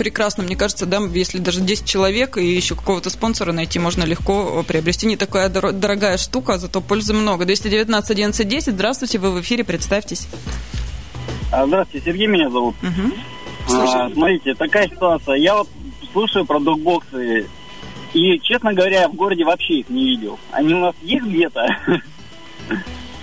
прекрасно, 0.00 0.42
мне 0.42 0.56
кажется, 0.56 0.86
да, 0.86 0.98
если 1.12 1.36
даже 1.36 1.60
10 1.60 1.84
человек 1.84 2.38
и 2.38 2.46
еще 2.46 2.74
какого-то 2.74 3.10
спонсора 3.10 3.52
найти, 3.52 3.78
можно 3.78 4.04
легко 4.04 4.64
приобрести. 4.66 5.06
Не 5.06 5.18
такая 5.18 5.50
дорогая 5.50 6.16
штука, 6.16 6.56
зато 6.56 6.80
пользы 6.80 7.12
много. 7.12 7.44
219 7.44 8.10
11 8.10 8.48
10, 8.48 8.72
здравствуйте, 8.72 9.18
вы 9.18 9.30
в 9.30 9.42
эфире, 9.42 9.62
представьтесь. 9.62 10.26
А, 11.52 11.66
здравствуйте, 11.66 12.06
Сергей 12.06 12.28
меня 12.28 12.48
зовут. 12.48 12.76
Угу. 12.82 13.78
А, 13.78 14.08
смотрите, 14.08 14.54
такая 14.54 14.88
ситуация. 14.88 15.34
Я 15.34 15.54
вот 15.56 15.68
слушаю 16.12 16.46
про 16.46 16.58
докбоксы, 16.60 17.46
и, 18.14 18.40
честно 18.40 18.72
говоря, 18.72 19.06
в 19.06 19.14
городе 19.14 19.44
вообще 19.44 19.80
их 19.80 19.90
не 19.90 20.16
видел. 20.16 20.38
Они 20.50 20.72
у 20.72 20.80
нас 20.80 20.94
есть 21.02 21.26
где-то? 21.26 21.66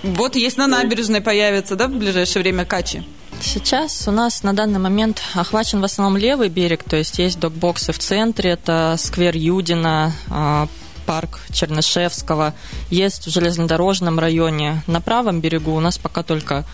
Вот 0.04 0.36
есть 0.36 0.56
на 0.56 0.66
набережной 0.68 1.22
появятся, 1.22 1.74
да, 1.74 1.88
в 1.88 1.98
ближайшее 1.98 2.44
время 2.44 2.64
качи? 2.64 3.02
Сейчас 3.40 4.06
у 4.08 4.10
нас 4.10 4.42
на 4.42 4.52
данный 4.52 4.78
момент 4.78 5.22
охвачен 5.34 5.80
в 5.80 5.84
основном 5.84 6.16
левый 6.16 6.48
берег, 6.48 6.84
то 6.84 6.96
есть 6.96 7.18
есть 7.18 7.38
докбоксы 7.38 7.92
в 7.92 7.98
центре, 7.98 8.50
это 8.50 8.96
сквер 8.98 9.36
Юдина, 9.36 10.12
а, 10.28 10.68
парк 11.06 11.40
Чернышевского, 11.50 12.54
есть 12.90 13.26
в 13.26 13.30
железнодорожном 13.30 14.18
районе. 14.18 14.82
На 14.86 15.00
правом 15.00 15.40
берегу 15.40 15.74
у 15.74 15.80
нас 15.80 15.96
пока 15.96 16.22
только 16.22 16.66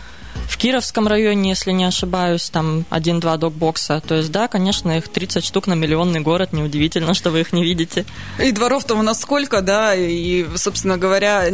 в 0.47 0.57
Кировском 0.57 1.07
районе, 1.07 1.49
если 1.49 1.71
не 1.71 1.85
ошибаюсь, 1.85 2.49
там 2.49 2.85
один-два 2.89 3.37
докбокса. 3.37 4.01
То 4.05 4.15
есть, 4.15 4.31
да, 4.31 4.47
конечно, 4.47 4.97
их 4.97 5.07
30 5.07 5.43
штук 5.43 5.67
на 5.67 5.73
миллионный 5.73 6.19
город, 6.19 6.53
неудивительно, 6.53 7.13
что 7.13 7.31
вы 7.31 7.41
их 7.41 7.53
не 7.53 7.63
видите. 7.63 8.05
И 8.39 8.51
дворов-то 8.51 8.95
у 8.95 9.01
нас 9.01 9.19
сколько, 9.19 9.61
да, 9.61 9.95
и, 9.95 10.45
собственно 10.55 10.97
говоря, 10.97 11.45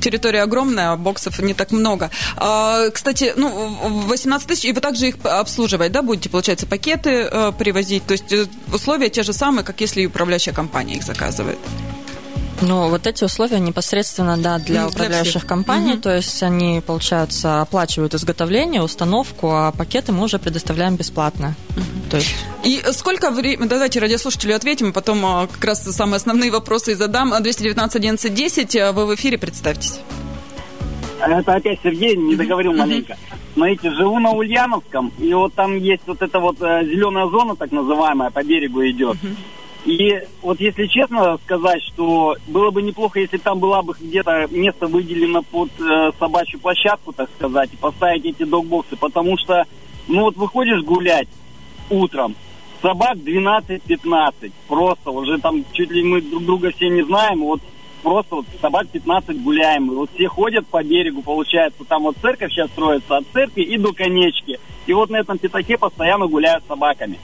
территория 0.00 0.42
огромная, 0.42 0.92
а 0.92 0.96
боксов 0.96 1.38
не 1.38 1.54
так 1.54 1.70
много. 1.72 2.10
А, 2.36 2.90
кстати, 2.90 3.32
ну, 3.36 3.76
18 4.06 4.46
тысяч, 4.46 4.64
и 4.64 4.72
вы 4.72 4.80
также 4.80 5.08
их 5.08 5.16
обслуживать, 5.24 5.92
да, 5.92 6.02
будете, 6.02 6.28
получается, 6.28 6.66
пакеты 6.66 7.28
э, 7.30 7.52
привозить, 7.58 8.06
то 8.06 8.12
есть 8.12 8.32
э, 8.32 8.46
условия 8.72 9.08
те 9.08 9.22
же 9.22 9.32
самые, 9.32 9.64
как 9.64 9.80
если 9.80 10.06
управляющая 10.06 10.52
компания 10.52 10.96
их 10.96 11.04
заказывает. 11.04 11.58
Ну, 12.62 12.88
вот 12.88 13.06
эти 13.06 13.24
условия 13.24 13.58
непосредственно, 13.58 14.36
да, 14.36 14.58
для, 14.58 14.82
для 14.82 14.88
управляющих 14.88 15.30
всех. 15.30 15.46
компаний, 15.46 15.94
угу. 15.94 16.02
то 16.02 16.14
есть 16.14 16.42
они, 16.42 16.82
получается, 16.86 17.62
оплачивают 17.62 18.14
изготовление, 18.14 18.82
установку, 18.82 19.50
а 19.50 19.72
пакеты 19.72 20.12
мы 20.12 20.24
уже 20.24 20.38
предоставляем 20.38 20.96
бесплатно. 20.96 21.54
Угу. 21.76 22.10
То 22.10 22.16
есть... 22.18 22.34
И 22.62 22.82
сколько 22.92 23.30
времени, 23.30 23.66
давайте 23.66 24.00
радиослушателю 24.00 24.56
ответим, 24.56 24.92
потом 24.92 25.24
а, 25.24 25.46
как 25.46 25.64
раз 25.64 25.84
самые 25.84 26.16
основные 26.16 26.50
вопросы 26.50 26.92
и 26.92 26.94
задам. 26.94 27.30
219 27.30 27.96
11 27.96 28.34
10, 28.34 28.74
вы 28.94 29.06
в 29.06 29.14
эфире, 29.14 29.38
представьтесь. 29.38 30.00
Это 31.20 31.54
опять 31.54 31.78
Сергей, 31.82 32.16
не 32.16 32.34
договорил 32.34 32.72
маленько. 32.72 33.16
Смотрите, 33.54 33.90
живу 33.90 34.18
на 34.20 34.30
Ульяновском, 34.30 35.12
и 35.18 35.32
вот 35.34 35.54
там 35.54 35.76
есть 35.76 36.02
вот 36.06 36.22
эта 36.22 36.38
вот 36.38 36.56
э, 36.60 36.84
зеленая 36.84 37.26
зона, 37.28 37.56
так 37.56 37.72
называемая, 37.72 38.30
по 38.30 38.42
берегу 38.44 38.80
идет. 38.86 39.16
И 39.84 40.20
вот 40.42 40.60
если 40.60 40.86
честно 40.86 41.38
сказать, 41.44 41.82
что 41.82 42.36
было 42.48 42.70
бы 42.70 42.82
неплохо, 42.82 43.18
если 43.18 43.38
там 43.38 43.60
была 43.60 43.82
бы 43.82 43.94
где-то 43.98 44.46
место 44.50 44.86
выделено 44.86 45.42
под 45.42 45.70
э, 45.80 46.10
собачью 46.18 46.60
площадку, 46.60 47.12
так 47.12 47.30
сказать, 47.36 47.72
и 47.72 47.76
поставить 47.76 48.26
эти 48.26 48.44
догбоксы, 48.44 48.96
потому 48.96 49.38
что, 49.38 49.64
ну 50.06 50.22
вот 50.22 50.36
выходишь 50.36 50.82
гулять 50.82 51.28
утром, 51.88 52.34
собак 52.82 53.16
12-15, 53.16 54.52
просто 54.68 55.10
уже 55.10 55.38
там 55.38 55.64
чуть 55.72 55.90
ли 55.90 56.02
мы 56.02 56.20
друг 56.20 56.44
друга 56.44 56.72
все 56.72 56.88
не 56.90 57.02
знаем, 57.02 57.40
вот 57.40 57.62
просто 58.02 58.36
вот 58.36 58.46
собак 58.60 58.86
15 58.88 59.42
гуляем, 59.42 59.90
и 59.90 59.94
вот 59.94 60.10
все 60.14 60.28
ходят 60.28 60.66
по 60.66 60.82
берегу, 60.82 61.22
получается, 61.22 61.84
там 61.84 62.02
вот 62.02 62.16
церковь 62.20 62.52
сейчас 62.52 62.70
строится, 62.70 63.16
от 63.16 63.26
церкви 63.32 63.62
и 63.62 63.78
до 63.78 63.94
конечки, 63.94 64.60
и 64.86 64.92
вот 64.92 65.08
на 65.08 65.16
этом 65.16 65.38
пятаке 65.38 65.78
постоянно 65.78 66.26
гуляют 66.26 66.64
собаками. 66.68 67.18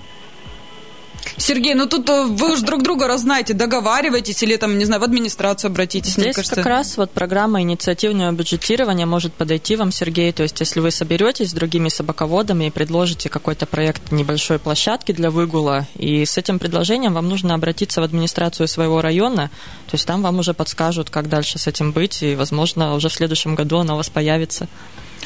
Сергей, 1.39 1.75
ну 1.75 1.87
тут 1.87 2.09
э, 2.09 2.25
вы 2.25 2.53
уж 2.53 2.61
друг 2.61 2.83
друга 2.83 3.07
разнаете, 3.07 3.53
договаривайтесь 3.53 4.43
или 4.43 4.57
там, 4.57 4.79
не 4.79 4.85
знаю, 4.85 5.01
в 5.01 5.05
администрацию 5.05 5.71
обратитесь. 5.71 6.13
Здесь 6.13 6.35
кажется... 6.35 6.57
как 6.57 6.67
раз 6.67 6.97
вот 6.97 7.11
программа 7.11 7.61
инициативного 7.61 8.33
бюджетирования 8.33 9.07
может 9.07 9.35
подойти 9.35 9.77
вам, 9.77 9.93
Сергей. 9.93 10.33
То 10.33 10.43
есть, 10.43 10.59
если 10.61 10.81
вы 10.81 10.91
соберетесь 10.91 11.51
с 11.51 11.53
другими 11.53 11.89
собаководами 11.89 12.67
и 12.67 12.71
предложите 12.71 13.29
какой-то 13.29 13.67
проект 13.67 14.13
небольшой 14.13 14.59
площадки 14.59 15.13
для 15.13 15.31
выгула, 15.31 15.87
и 15.95 16.25
с 16.25 16.39
этим 16.39 16.59
предложением 16.59 17.13
вам 17.13 17.29
нужно 17.29 17.55
обратиться 17.55 18.01
в 18.01 18.05
администрацию 18.05 18.67
своего 18.67 19.03
района, 19.03 19.51
то 19.87 19.95
есть 19.95 20.07
там 20.07 20.23
вам 20.23 20.39
уже 20.39 20.55
подскажут, 20.55 21.11
как 21.11 21.29
дальше 21.29 21.59
с 21.59 21.67
этим 21.67 21.93
быть, 21.93 22.23
и, 22.23 22.35
возможно, 22.35 22.95
уже 22.95 23.09
в 23.09 23.15
следующем 23.15 23.55
году 23.55 23.79
оно 23.79 23.95
у 23.95 23.97
вас 23.99 24.09
появится. 24.09 24.69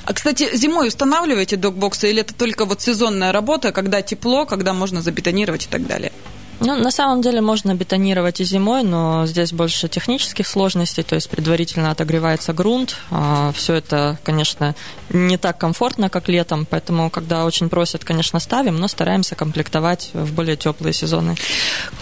А, 0.05 0.13
кстати, 0.13 0.57
зимой 0.57 0.89
устанавливаете 0.89 1.57
докбоксы 1.57 2.11
или 2.11 2.21
это 2.21 2.35
только 2.35 2.65
вот 2.65 2.81
сезонная 2.81 3.33
работа, 3.33 3.73
когда 3.73 4.03
тепло, 4.03 4.47
когда 4.47 4.73
можно 4.73 5.03
забетонировать 5.03 5.67
и 5.67 5.69
так 5.69 5.87
далее? 5.87 6.13
Ну, 6.61 6.77
на 6.77 6.91
самом 6.91 7.23
деле 7.23 7.41
можно 7.41 7.75
бетонировать 7.75 8.41
и 8.41 8.45
зимой, 8.45 8.83
но 8.83 9.25
здесь 9.27 9.53
больше 9.53 9.89
технических 9.89 10.47
сложностей, 10.47 11.03
то 11.03 11.15
есть 11.15 11.31
предварительно 11.31 11.91
отогревается 11.91 12.53
грунт. 12.53 12.97
А, 13.11 13.51
Все 13.53 13.75
это, 13.75 14.19
конечно, 14.25 14.75
не 15.09 15.39
так 15.39 15.57
комфортно, 15.57 16.11
как 16.11 16.29
летом, 16.29 16.67
поэтому, 16.69 17.09
когда 17.09 17.47
очень 17.47 17.71
просят, 17.71 18.05
конечно, 18.05 18.41
ставим, 18.41 18.77
но 18.77 18.89
стараемся 18.89 19.35
комплектовать 19.35 20.11
в 20.13 20.35
более 20.35 20.57
теплые 20.57 20.93
сезоны. 20.93 21.35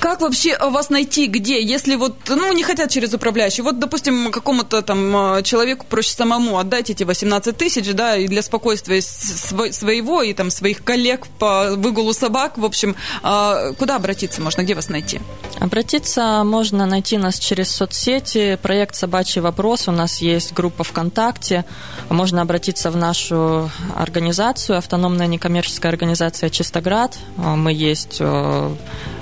Как 0.00 0.20
вообще 0.22 0.58
вас 0.58 0.90
найти, 0.90 1.28
где, 1.28 1.62
если 1.62 1.94
вот, 1.94 2.16
ну, 2.28 2.52
не 2.52 2.64
хотят 2.64 2.90
через 2.90 3.14
управляющий, 3.14 3.62
вот, 3.62 3.78
допустим, 3.78 4.32
какому-то 4.32 4.82
там 4.82 5.42
человеку 5.44 5.86
проще 5.88 6.10
самому 6.10 6.58
отдать 6.58 6.90
эти 6.90 7.04
18 7.04 7.56
тысяч, 7.56 7.92
да, 7.92 8.16
и 8.16 8.26
для 8.26 8.42
спокойствия 8.42 9.00
своего 9.02 10.22
и 10.22 10.32
там 10.32 10.50
своих 10.50 10.82
коллег 10.82 11.28
по 11.38 11.76
выгулу 11.76 12.12
собак, 12.12 12.58
в 12.58 12.64
общем, 12.64 12.96
а, 13.22 13.72
куда 13.74 13.96
обратиться 13.96 14.42
можно, 14.48 14.62
где 14.62 14.74
вас 14.74 14.88
найти? 14.88 15.20
Обратиться 15.60 16.42
можно 16.42 16.86
найти 16.86 17.18
нас 17.18 17.38
через 17.38 17.70
соцсети, 17.70 18.58
проект 18.62 18.94
«Собачий 18.94 19.42
вопрос», 19.42 19.88
у 19.88 19.92
нас 19.92 20.22
есть 20.22 20.54
группа 20.54 20.84
ВКонтакте, 20.84 21.66
можно 22.08 22.40
обратиться 22.40 22.90
в 22.90 22.96
нашу 22.96 23.70
организацию, 23.94 24.78
автономная 24.78 25.26
некоммерческая 25.26 25.92
организация 25.92 26.48
«Чистоград», 26.48 27.18
мы 27.36 27.74
есть 27.74 28.16
э, 28.20 28.74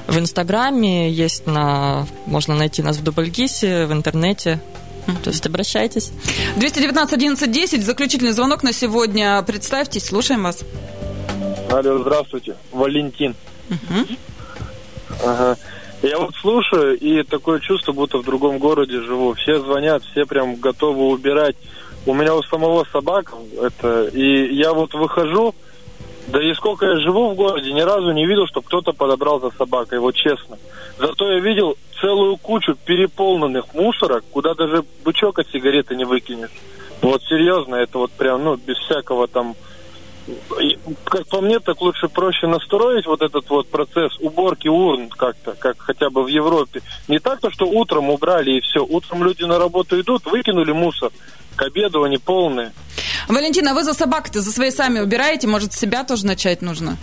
в 0.06 0.16
Инстаграме, 0.16 1.10
есть 1.10 1.48
на, 1.48 2.06
можно 2.26 2.54
найти 2.54 2.82
нас 2.82 2.98
в 2.98 3.02
Дубльгисе, 3.02 3.86
в 3.86 3.92
интернете, 3.92 4.60
то 5.24 5.30
есть 5.30 5.44
обращайтесь. 5.44 6.12
219 6.56 7.12
11 7.14 7.50
10, 7.50 7.84
заключительный 7.84 8.32
звонок 8.32 8.62
на 8.62 8.72
сегодня. 8.72 9.42
Представьтесь, 9.42 10.06
слушаем 10.06 10.44
вас. 10.44 10.60
Алло, 11.68 11.98
здравствуйте. 11.98 12.54
Валентин. 12.70 13.34
Угу. 13.70 14.16
Ага. 15.24 15.56
Я 16.02 16.18
вот 16.18 16.34
слушаю, 16.36 16.98
и 16.98 17.22
такое 17.22 17.58
чувство, 17.60 17.92
будто 17.92 18.18
в 18.18 18.24
другом 18.24 18.58
городе 18.58 19.00
живу. 19.00 19.34
Все 19.34 19.58
звонят, 19.60 20.02
все 20.04 20.26
прям 20.26 20.56
готовы 20.56 21.08
убирать. 21.08 21.56
У 22.04 22.14
меня 22.14 22.34
у 22.34 22.42
самого 22.42 22.86
собака, 22.92 23.34
это, 23.60 24.04
и 24.04 24.54
я 24.54 24.72
вот 24.72 24.94
выхожу, 24.94 25.54
да 26.28 26.42
и 26.42 26.54
сколько 26.54 26.86
я 26.86 26.96
живу 27.00 27.30
в 27.30 27.34
городе, 27.34 27.72
ни 27.72 27.80
разу 27.80 28.12
не 28.12 28.26
видел, 28.26 28.46
чтобы 28.46 28.66
кто-то 28.66 28.92
подобрал 28.92 29.40
за 29.40 29.50
собакой, 29.50 29.98
вот 29.98 30.14
честно. 30.14 30.58
Зато 30.98 31.32
я 31.32 31.40
видел 31.40 31.76
целую 32.00 32.36
кучу 32.36 32.76
переполненных 32.84 33.74
мусорок, 33.74 34.24
куда 34.30 34.54
даже 34.54 34.84
бычок 35.04 35.38
от 35.38 35.48
сигареты 35.50 35.96
не 35.96 36.04
выкинешь. 36.04 36.50
Вот 37.02 37.22
серьезно, 37.24 37.76
это 37.76 37.98
вот 37.98 38.12
прям, 38.12 38.44
ну, 38.44 38.56
без 38.56 38.76
всякого 38.78 39.28
там 39.28 39.54
как 41.04 41.26
по 41.28 41.40
мне, 41.40 41.60
так 41.60 41.80
лучше 41.80 42.08
проще 42.08 42.46
настроить 42.46 43.06
вот 43.06 43.22
этот 43.22 43.48
вот 43.48 43.68
процесс 43.68 44.18
уборки 44.20 44.68
урн 44.68 45.08
как-то, 45.08 45.52
как 45.52 45.78
хотя 45.78 46.10
бы 46.10 46.24
в 46.24 46.26
Европе. 46.26 46.82
Не 47.08 47.18
так 47.18 47.40
то, 47.40 47.50
что 47.50 47.66
утром 47.66 48.10
убрали 48.10 48.52
и 48.52 48.60
все. 48.60 48.84
Утром 48.84 49.22
люди 49.22 49.44
на 49.44 49.58
работу 49.58 50.00
идут, 50.00 50.26
выкинули 50.26 50.72
мусор. 50.72 51.10
К 51.54 51.62
обеду 51.62 52.02
они 52.02 52.18
полные. 52.18 52.72
Валентина, 53.28 53.70
а 53.70 53.74
вы 53.74 53.84
за 53.84 53.94
собак-то 53.94 54.40
за 54.40 54.50
свои 54.52 54.70
сами 54.70 55.00
убираете? 55.00 55.46
Может, 55.46 55.72
себя 55.72 56.04
тоже 56.04 56.26
начать 56.26 56.60
нужно? 56.60 56.96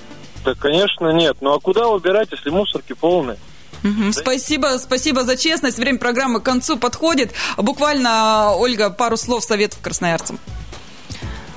Да, 0.43 0.53
конечно, 0.53 1.11
нет. 1.13 1.37
Ну 1.41 1.53
а 1.53 1.59
куда 1.59 1.87
убирать, 1.87 2.29
если 2.31 2.49
мусорки 2.49 2.93
полные? 2.93 3.37
Угу. 3.83 4.05
Да. 4.07 4.11
Спасибо, 4.13 4.77
спасибо 4.77 5.23
за 5.23 5.37
честность. 5.37 5.77
Время 5.77 5.97
программы 5.97 6.39
к 6.39 6.43
концу 6.43 6.77
подходит. 6.77 7.31
Буквально, 7.57 8.53
Ольга, 8.55 8.89
пару 8.89 9.17
слов 9.17 9.43
советов 9.43 9.79
красноярцам. 9.81 10.39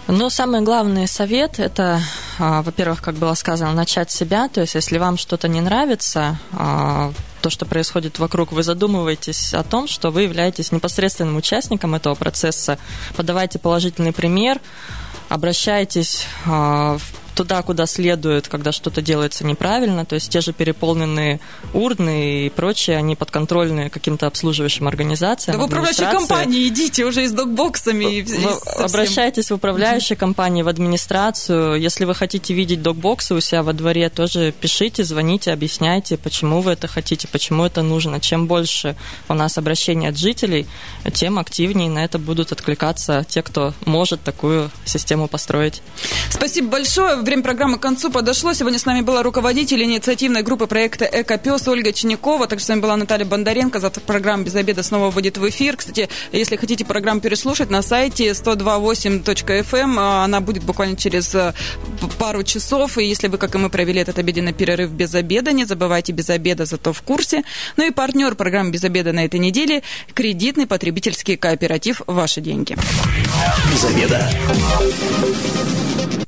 Но 0.09 0.31
самый 0.31 0.61
главный 0.61 1.09
совет– 1.09 1.59
это 1.59 2.01
а, 2.39 2.63
во-первых, 2.63 3.01
как 3.03 3.15
было 3.15 3.35
сказано, 3.35 3.73
начать 3.73 4.11
себя. 4.11 4.49
То 4.49 4.61
есть, 4.61 4.75
если 4.75 4.99
вам 4.99 5.17
что-то 5.17 5.49
не 5.49 5.61
нравится, 5.61 6.39
а, 6.53 7.13
то, 7.41 7.51
что 7.51 7.65
происходит 7.65 8.19
вокруг, 8.19 8.53
вы 8.53 8.63
задумываетесь 8.63 9.55
о 9.55 9.63
том, 9.63 9.89
что 9.89 10.11
вы 10.11 10.23
являетесь 10.23 10.73
непосредственным 10.73 11.37
участником 11.37 11.95
этого 11.95 12.15
процесса, 12.15 12.79
подавайте 13.17 13.59
положительный 13.59 14.13
пример, 14.13 14.61
обращайтесь 15.29 16.27
в 16.45 17.01
туда, 17.37 17.63
куда 17.63 17.87
следует, 17.87 18.49
когда 18.49 18.73
что-то 18.73 19.03
делается 19.03 19.45
неправильно, 19.45 20.05
то 20.05 20.15
есть 20.15 20.31
те 20.31 20.41
же 20.41 20.53
переполненные 20.53 21.39
урны 21.75 22.47
и 22.47 22.51
прочее, 22.51 22.97
они 22.97 23.15
подконтрольны 23.15 23.91
каким-то 23.91 24.27
обслуживающим 24.27 24.89
организациям. 24.89 25.59
Да 25.59 25.63
в 25.63 25.67
управляющей 25.67 26.11
компании 26.11 26.67
идите 26.67 27.05
уже 27.05 27.25
и 27.25 27.29
с 27.29 27.33
докбоксами. 27.33 28.27
Обращайтесь 28.83 29.51
в 29.51 29.55
управляющие 29.55 30.17
компании, 30.17 30.63
в 30.63 30.69
администрацию. 30.69 31.79
Если 31.79 32.07
вы 32.07 32.15
хотите 32.15 32.55
видеть 32.55 32.83
докбоксы 32.83 33.35
у 33.35 33.41
себя 33.41 33.63
во 33.63 33.75
дворе, 33.75 34.09
тоже 34.09 34.53
пишите, 34.59 35.05
звоните, 35.05 35.53
объясняйте, 35.53 36.17
почему 36.17 36.63
вы 36.63 36.73
это 36.73 36.89
хотите, 36.89 37.29
почему 37.29 37.65
это 37.65 37.83
нужно. 37.83 38.19
Чем 38.19 38.47
больше 38.47 38.97
у 39.29 39.35
нас 39.35 39.59
обращений 39.59 40.09
от 40.09 40.17
жителей, 40.17 40.67
тем 41.13 41.39
активнее 41.39 41.91
на 41.91 42.03
это 42.03 42.19
будут 42.19 42.53
откликаться 42.53 43.27
те, 43.29 43.43
кто 43.43 43.75
может 43.85 44.23
такую 44.23 44.71
систему 44.87 45.29
построить. 45.29 45.83
Спасибо 46.31 46.69
большое 46.69 47.26
время 47.27 47.43
программы 47.43 47.77
к 47.77 47.81
концу 47.81 48.11
подошло. 48.11 48.55
Сегодня 48.55 48.79
с 48.79 48.87
нами 48.87 49.01
была 49.01 49.23
руководитель 49.23 49.83
инициативной 49.83 50.43
группы 50.43 50.67
проекта 50.67 51.05
«Экопес» 51.05 51.67
Ольга 51.67 51.93
Чинякова. 51.93 52.47
Также 52.47 52.65
с 52.65 52.69
вами 52.69 52.81
была 52.81 52.97
Наталья 52.97 53.25
Бондаренко. 53.27 53.81
Завтра 53.81 54.01
программа 54.01 54.45
«Без 54.45 54.55
обеда» 54.55 54.83
снова 54.85 55.11
выйдет 55.11 55.37
в 55.37 55.49
эфир. 55.49 55.77
Кстати, 55.77 56.09
если 56.31 56.57
хотите 56.57 56.85
программу 56.85 57.21
переслушать, 57.21 57.69
на 57.69 57.83
сайте 57.83 58.31
128.fm 58.31 59.77
эм, 59.77 59.99
она 59.99 60.41
будет 60.41 60.63
буквально 60.63 60.97
через 60.97 61.35
э, 61.35 61.53
пару 62.19 62.45
часов. 62.45 62.97
И 62.97 63.05
если 63.05 63.27
вы, 63.27 63.39
как 63.39 63.57
и 63.57 63.59
мы, 63.59 63.71
провели 63.71 64.01
этот 64.01 64.19
обеденный 64.19 64.53
перерыв 64.53 64.91
без 64.91 65.13
обеда, 65.15 65.53
не 65.53 65.65
забывайте 65.65 66.13
без 66.13 66.31
обеда, 66.31 66.65
зато 66.65 66.93
в 66.93 67.03
курсе. 67.03 67.43
Ну 67.77 67.87
и 67.87 67.91
партнер 67.91 68.37
программы 68.37 68.71
«Без 68.71 68.85
обеда» 68.85 69.13
на 69.13 69.25
этой 69.25 69.41
неделе– 69.41 69.83
кредитный 70.15 70.69
потребительский 70.69 71.37
кооператив 71.37 72.03
«Ваши 72.07 72.41
деньги». 72.41 72.77
Без 73.73 73.85
обеда. 73.85 74.31